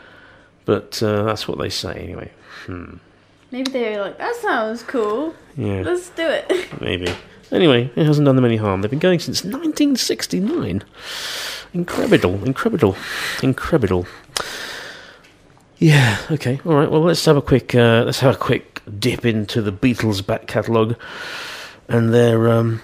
[0.65, 2.31] But uh, that's what they say anyway.
[2.67, 2.97] Hmm.
[3.49, 5.33] Maybe they were like, that sounds cool.
[5.55, 5.81] Yeah.
[5.81, 6.67] Let's do it.
[6.81, 7.11] Maybe.
[7.51, 8.81] Anyway, it hasn't done them any harm.
[8.81, 10.83] They've been going since 1969.
[11.73, 12.95] Incredible, incredible,
[13.41, 14.05] incredible.
[15.77, 16.17] Yeah.
[16.31, 16.59] Okay.
[16.65, 16.89] All right.
[16.89, 17.75] Well, let's have a quick.
[17.75, 20.95] Uh, let's have a quick dip into the Beatles' back catalogue
[21.87, 22.81] and their um,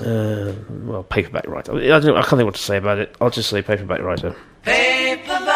[0.00, 0.52] uh,
[0.82, 1.74] well paperback writer.
[1.74, 2.16] I don't.
[2.16, 3.14] I can't think what to say about it.
[3.20, 4.36] I'll just say paperback writer.
[4.64, 5.55] Paperback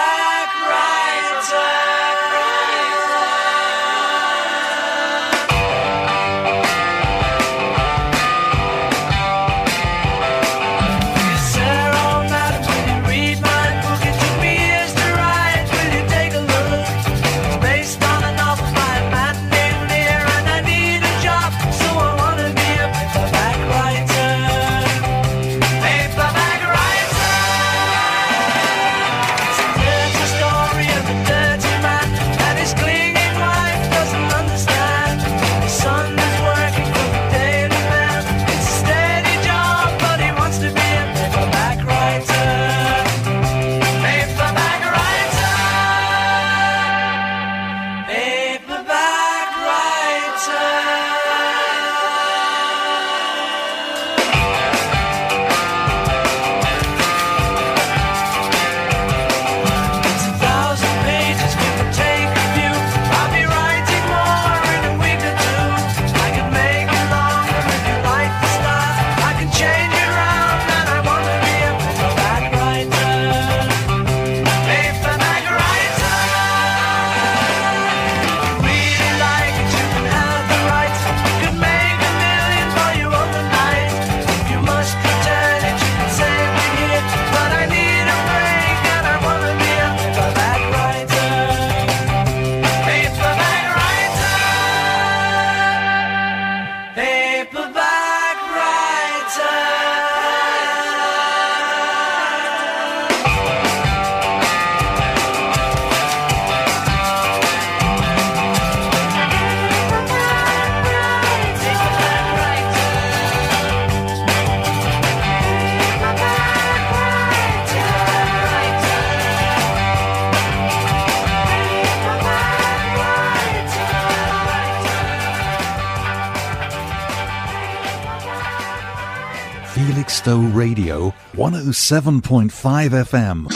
[131.71, 132.51] 107.5
[132.91, 133.53] FM.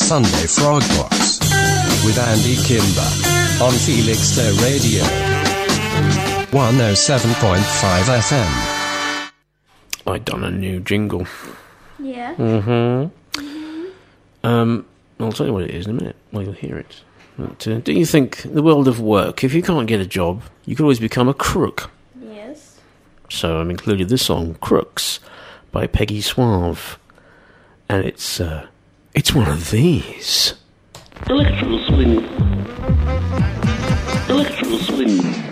[0.00, 1.38] Sunday Frog Box
[2.04, 3.08] with Andy Kimber
[3.62, 5.04] on Felixstowe Radio
[6.50, 9.30] 107.5 FM.
[10.08, 11.28] I done a new jingle.
[12.00, 12.34] Yeah.
[12.34, 13.86] Mm-hmm.
[14.44, 14.84] Um,
[15.20, 16.16] I'll tell you what it is in a minute.
[16.32, 17.02] Well, you'll hear it.
[17.38, 20.42] But, uh, do you think the world of work, if you can't get a job,
[20.64, 21.88] you could always become a crook?
[22.20, 22.80] Yes.
[23.30, 25.20] So I've included this song, Crooks,
[25.70, 26.98] by Peggy Suave.
[27.88, 28.66] And it's, uh,
[29.14, 30.54] it's one of these.
[31.28, 32.24] Electro swing.
[34.28, 35.47] Electro swing.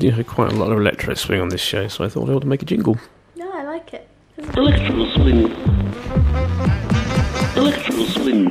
[0.00, 2.32] Do have quite a lot of electro swing on this show, so I thought I
[2.32, 2.98] ought to make a jingle.
[3.36, 4.08] No, I like it.
[4.56, 5.52] Electro swing.
[7.56, 8.48] Electro swing.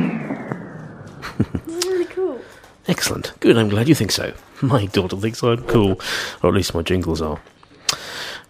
[1.65, 2.39] Really cool.
[2.87, 3.33] Excellent.
[3.39, 4.33] Good, I'm glad you think so.
[4.61, 5.99] My daughter thinks I'm cool,
[6.43, 7.39] or at least my jingles are.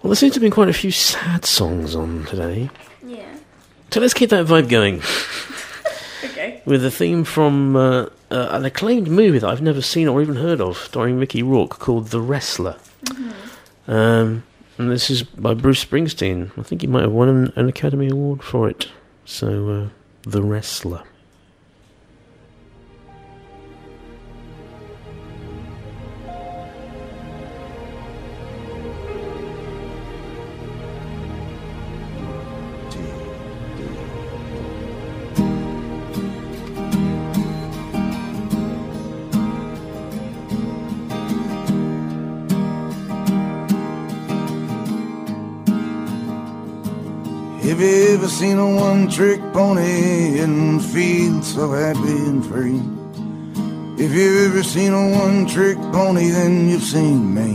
[0.01, 2.69] Well, there seems to have been quite a few sad songs on today.
[3.05, 3.25] Yeah.
[3.91, 5.01] So let's keep that vibe going
[6.31, 6.61] Okay.
[6.65, 10.35] with a theme from uh, uh, an acclaimed movie that I've never seen or even
[10.37, 12.75] heard of, starring Mickey Rourke, called The Wrestler.
[13.87, 14.43] Um,
[14.77, 16.51] and this is by Bruce Springsteen.
[16.57, 18.87] I think he might have won an, an Academy Award for it.
[19.25, 19.89] So, uh,
[20.29, 21.03] The Wrestler.
[48.39, 52.79] Seen a one trick pony and feel so happy and free?
[54.01, 57.51] If you've ever seen a one trick pony, then you've seen me.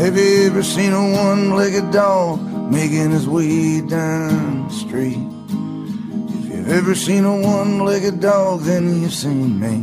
[0.00, 5.18] Have you ever seen a one legged dog making his way down the street?
[6.38, 9.74] If you've ever seen a one legged dog, then you've seen me.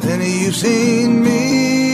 [0.00, 1.85] then you've seen me.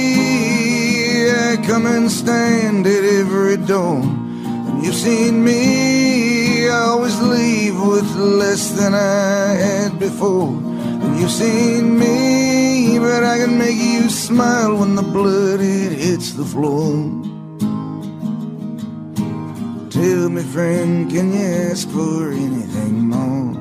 [1.53, 4.01] I come and stand at every door.
[4.01, 6.67] And you've seen me.
[6.71, 10.49] Always leave with less than I had before.
[10.49, 16.33] And you've seen me, but I can make you smile when the blood it hits
[16.33, 16.95] the floor.
[19.91, 23.53] Tell me, friend, can you ask for anything more?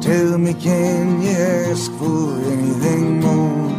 [0.00, 1.36] Tell me, can you
[1.68, 3.77] ask for anything more?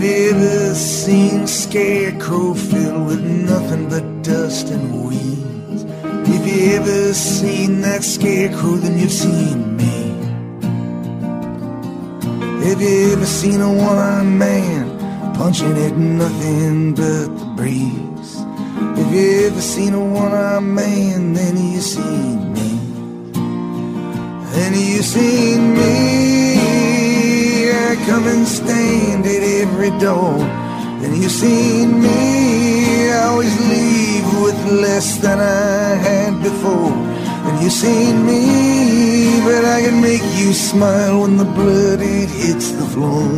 [0.00, 5.84] Have you ever seen a scarecrow filled with nothing but dust and weeds?
[6.26, 9.96] If you ever seen that scarecrow, then you've seen me.
[12.66, 18.36] Have you ever seen a one-armed man punching at nothing but the breeze?
[18.96, 22.70] Have you ever seen a one-armed man, then you've seen me.
[24.54, 25.89] Then you've seen me.
[28.10, 30.36] Come and stand at every door.
[31.00, 33.08] Then you seen me.
[33.08, 36.92] I always leave with less than I had before.
[37.46, 42.72] And you seen me, but I can make you smile when the blood it hits
[42.72, 43.30] the floor.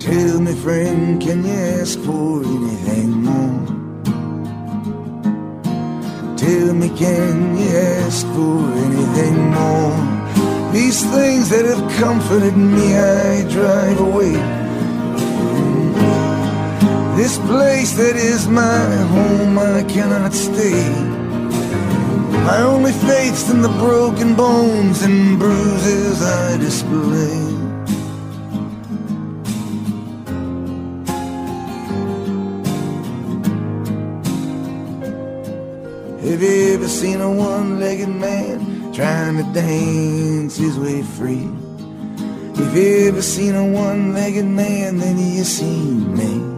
[0.00, 3.66] Tell me, friend, can you ask for anything more?
[6.36, 10.17] Tell me, can you ask for anything more?
[10.72, 14.32] These things that have comforted me, I drive away.
[17.16, 20.88] This place that is my home, I cannot stay.
[22.48, 27.48] My only faith's in the broken bones and bruises I display.
[36.28, 38.67] Have you ever seen a one-legged man
[38.98, 41.48] trying to dance his way free?
[42.60, 46.57] If you ever seen a one-legged man, then you seen me.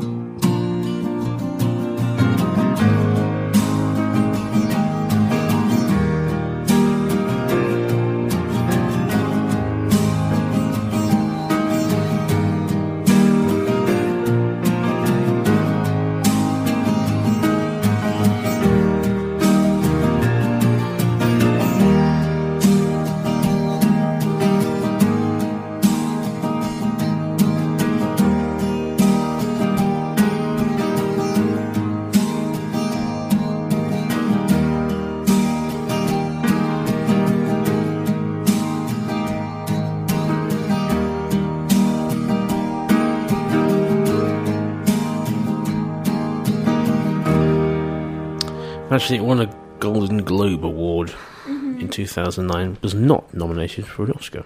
[49.00, 51.14] Actually, it won a Golden Globe Award
[51.46, 51.80] Mhm.
[51.80, 52.76] in 2009.
[52.82, 54.44] Was not nominated for an Oscar.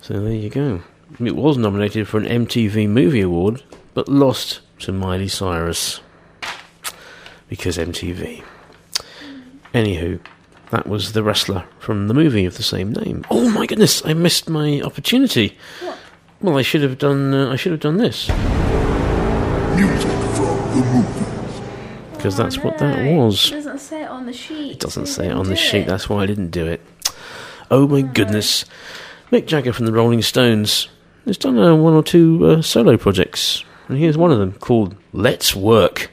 [0.00, 0.80] So there you go.
[1.22, 3.62] It was nominated for an MTV Movie Award,
[3.92, 6.00] but lost to Miley Cyrus
[7.50, 8.42] because MTV.
[9.74, 10.18] Anywho,
[10.70, 13.26] that was the wrestler from the movie of the same name.
[13.30, 14.00] Oh my goodness!
[14.06, 15.58] I missed my opportunity.
[16.40, 17.34] Well, I should have done.
[17.34, 18.40] Uh, I should have done this Music
[19.76, 20.09] from the movie.
[22.20, 23.50] Because that's what that was.
[23.50, 24.72] It doesn't say it on the sheet.
[24.72, 25.82] It doesn't say it on the sheet.
[25.82, 25.86] it.
[25.86, 26.82] That's why I didn't do it.
[27.70, 28.66] Oh my goodness.
[29.32, 30.88] Mick Jagger from the Rolling Stones
[31.24, 34.96] has done uh, one or two uh, solo projects, and here's one of them called
[35.14, 36.10] Let's Work.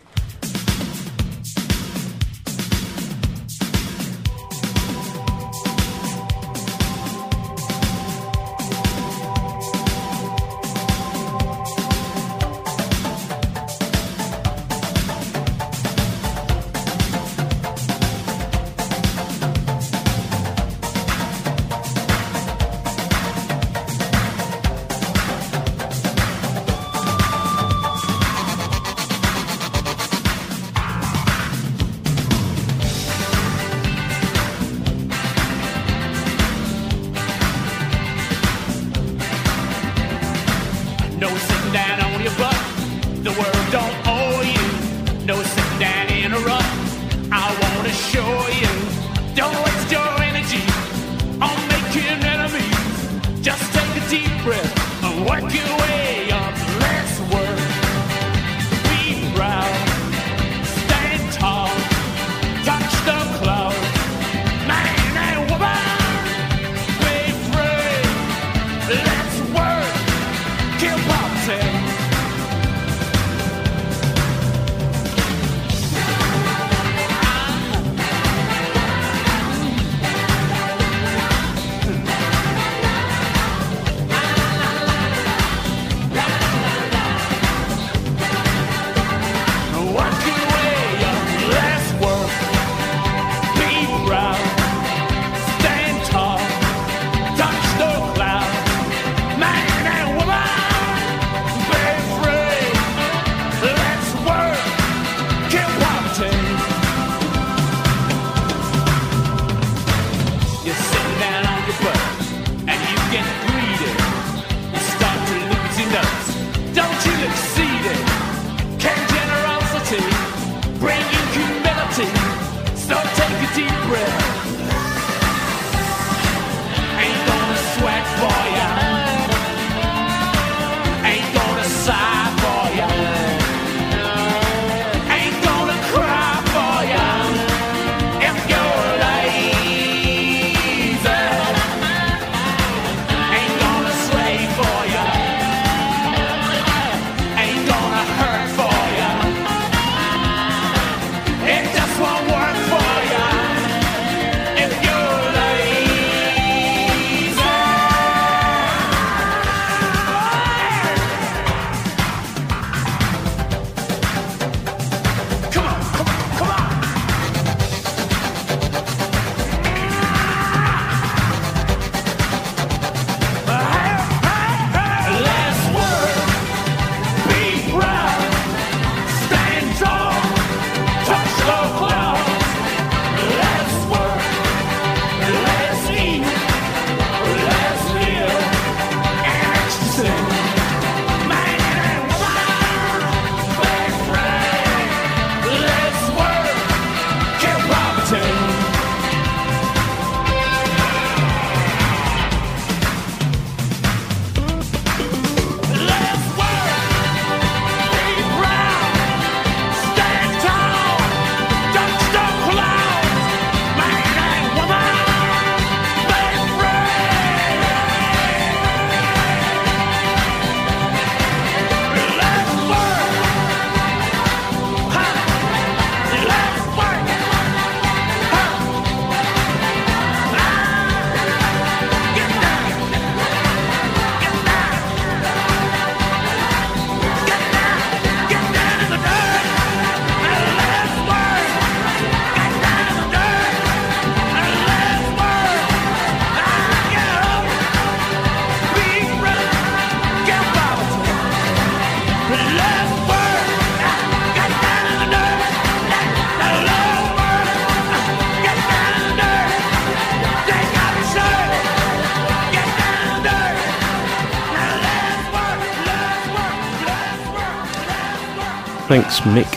[268.87, 269.51] Thanks, Mick.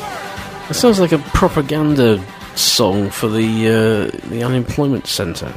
[0.69, 2.23] That sounds like a propaganda
[2.57, 5.53] song for the uh, the unemployment centre.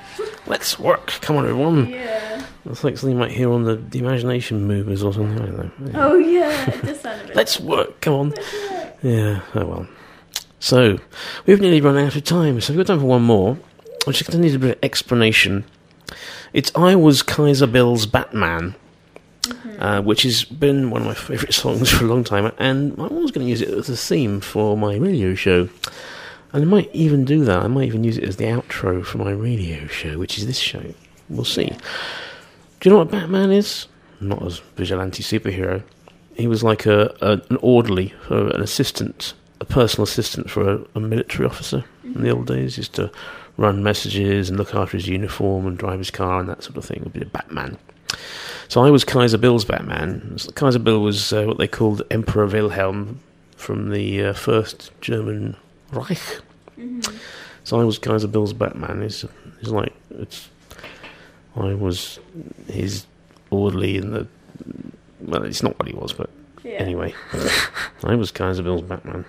[0.46, 1.08] Let's work.
[1.22, 1.88] Come on, everyone.
[1.88, 2.44] Yeah.
[2.64, 5.40] That's like something you might hear on the, the Imagination Movers or something.
[5.40, 5.90] I don't know.
[5.94, 7.36] Oh yeah, it does sound a bit.
[7.36, 8.00] Let's work.
[8.00, 8.34] Come on.
[9.02, 9.40] Yeah.
[9.54, 9.88] Oh well.
[10.60, 10.98] So
[11.46, 12.60] we've nearly run out of time.
[12.60, 13.58] So we've got time for one more.
[14.06, 15.64] I'm just going to need a bit of explanation.
[16.52, 18.76] It's I was Kaiser Bill's Batman,
[19.48, 19.82] Mm-hmm.
[19.82, 23.06] uh, which has been one of my favourite songs for a long time, and I
[23.06, 25.68] was going to use it as a theme for my radio show.
[26.52, 27.62] And I might even do that.
[27.62, 30.58] I might even use it as the outro for my radio show, which is this
[30.58, 30.94] show.
[31.28, 31.66] We'll see.
[31.66, 33.88] Do you know what Batman is?
[34.20, 35.82] Not as vigilante superhero.
[36.34, 40.80] He was like a, a an orderly, or an assistant, a personal assistant for a,
[40.94, 42.38] a military officer in the mm-hmm.
[42.38, 42.78] old days.
[42.78, 43.10] Used to
[43.56, 46.84] run messages and look after his uniform and drive his car and that sort of
[46.84, 47.00] thing.
[47.02, 47.78] Would be a Batman.
[48.68, 50.38] So I was Kaiser Bill's Batman.
[50.38, 53.20] So Kaiser Bill was uh, what they called Emperor Wilhelm
[53.56, 55.56] from the uh, first German
[55.92, 56.18] Reich.
[57.64, 59.02] So I was Kaiser Bill's Batman.
[59.02, 59.24] It's,
[59.60, 60.48] it's like it's.
[61.56, 62.18] I was
[62.68, 63.06] his
[63.50, 64.26] orderly in the.
[65.20, 66.28] Well, it's not what he was, but
[66.62, 66.72] Yeah.
[66.72, 67.14] anyway,
[68.04, 69.24] I was Kaiser Bill's Batman.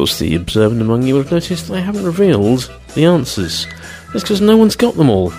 [0.00, 3.66] Course, the observant among you will have noticed I haven't revealed the answers.
[4.14, 5.30] That's because no one's got them all.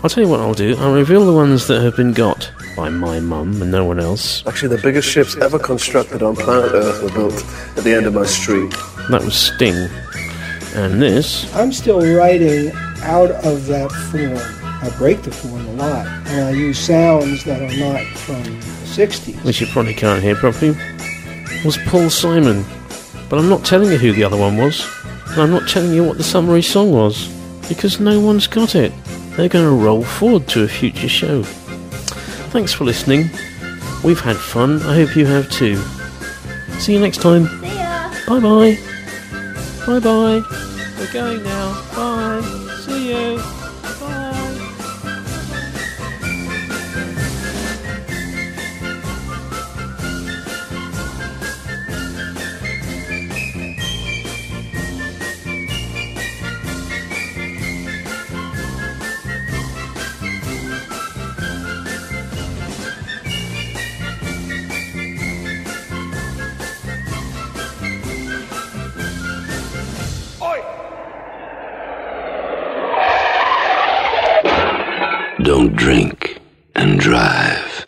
[0.00, 0.76] I'll tell you what I'll do.
[0.76, 4.46] I'll reveal the ones that have been got by my mum and no one else.
[4.46, 7.44] Actually, the biggest ships ever constructed on planet Earth were built
[7.76, 8.70] at the end of my street.
[9.10, 9.88] That was Sting.
[10.76, 12.70] And this, I'm still writing
[13.02, 14.38] out of that form.
[14.62, 18.50] I break the form a lot, and I use sounds that are not from the
[18.86, 19.44] 60s.
[19.44, 20.76] which you probably can't hear properly,
[21.64, 22.64] was Paul Simon.
[23.28, 24.86] But I'm not telling you who the other one was.
[25.28, 27.28] And I'm not telling you what the summary song was.
[27.68, 28.92] Because no one's got it.
[29.36, 31.42] They're going to roll forward to a future show.
[31.42, 33.30] Thanks for listening.
[34.02, 34.80] We've had fun.
[34.82, 35.76] I hope you have too.
[36.78, 37.46] See you next time.
[37.60, 38.10] See ya.
[38.26, 38.78] Bye bye.
[39.86, 40.42] Bye bye.
[40.98, 41.84] We're going now.
[41.94, 42.76] Bye.
[42.86, 43.57] See you.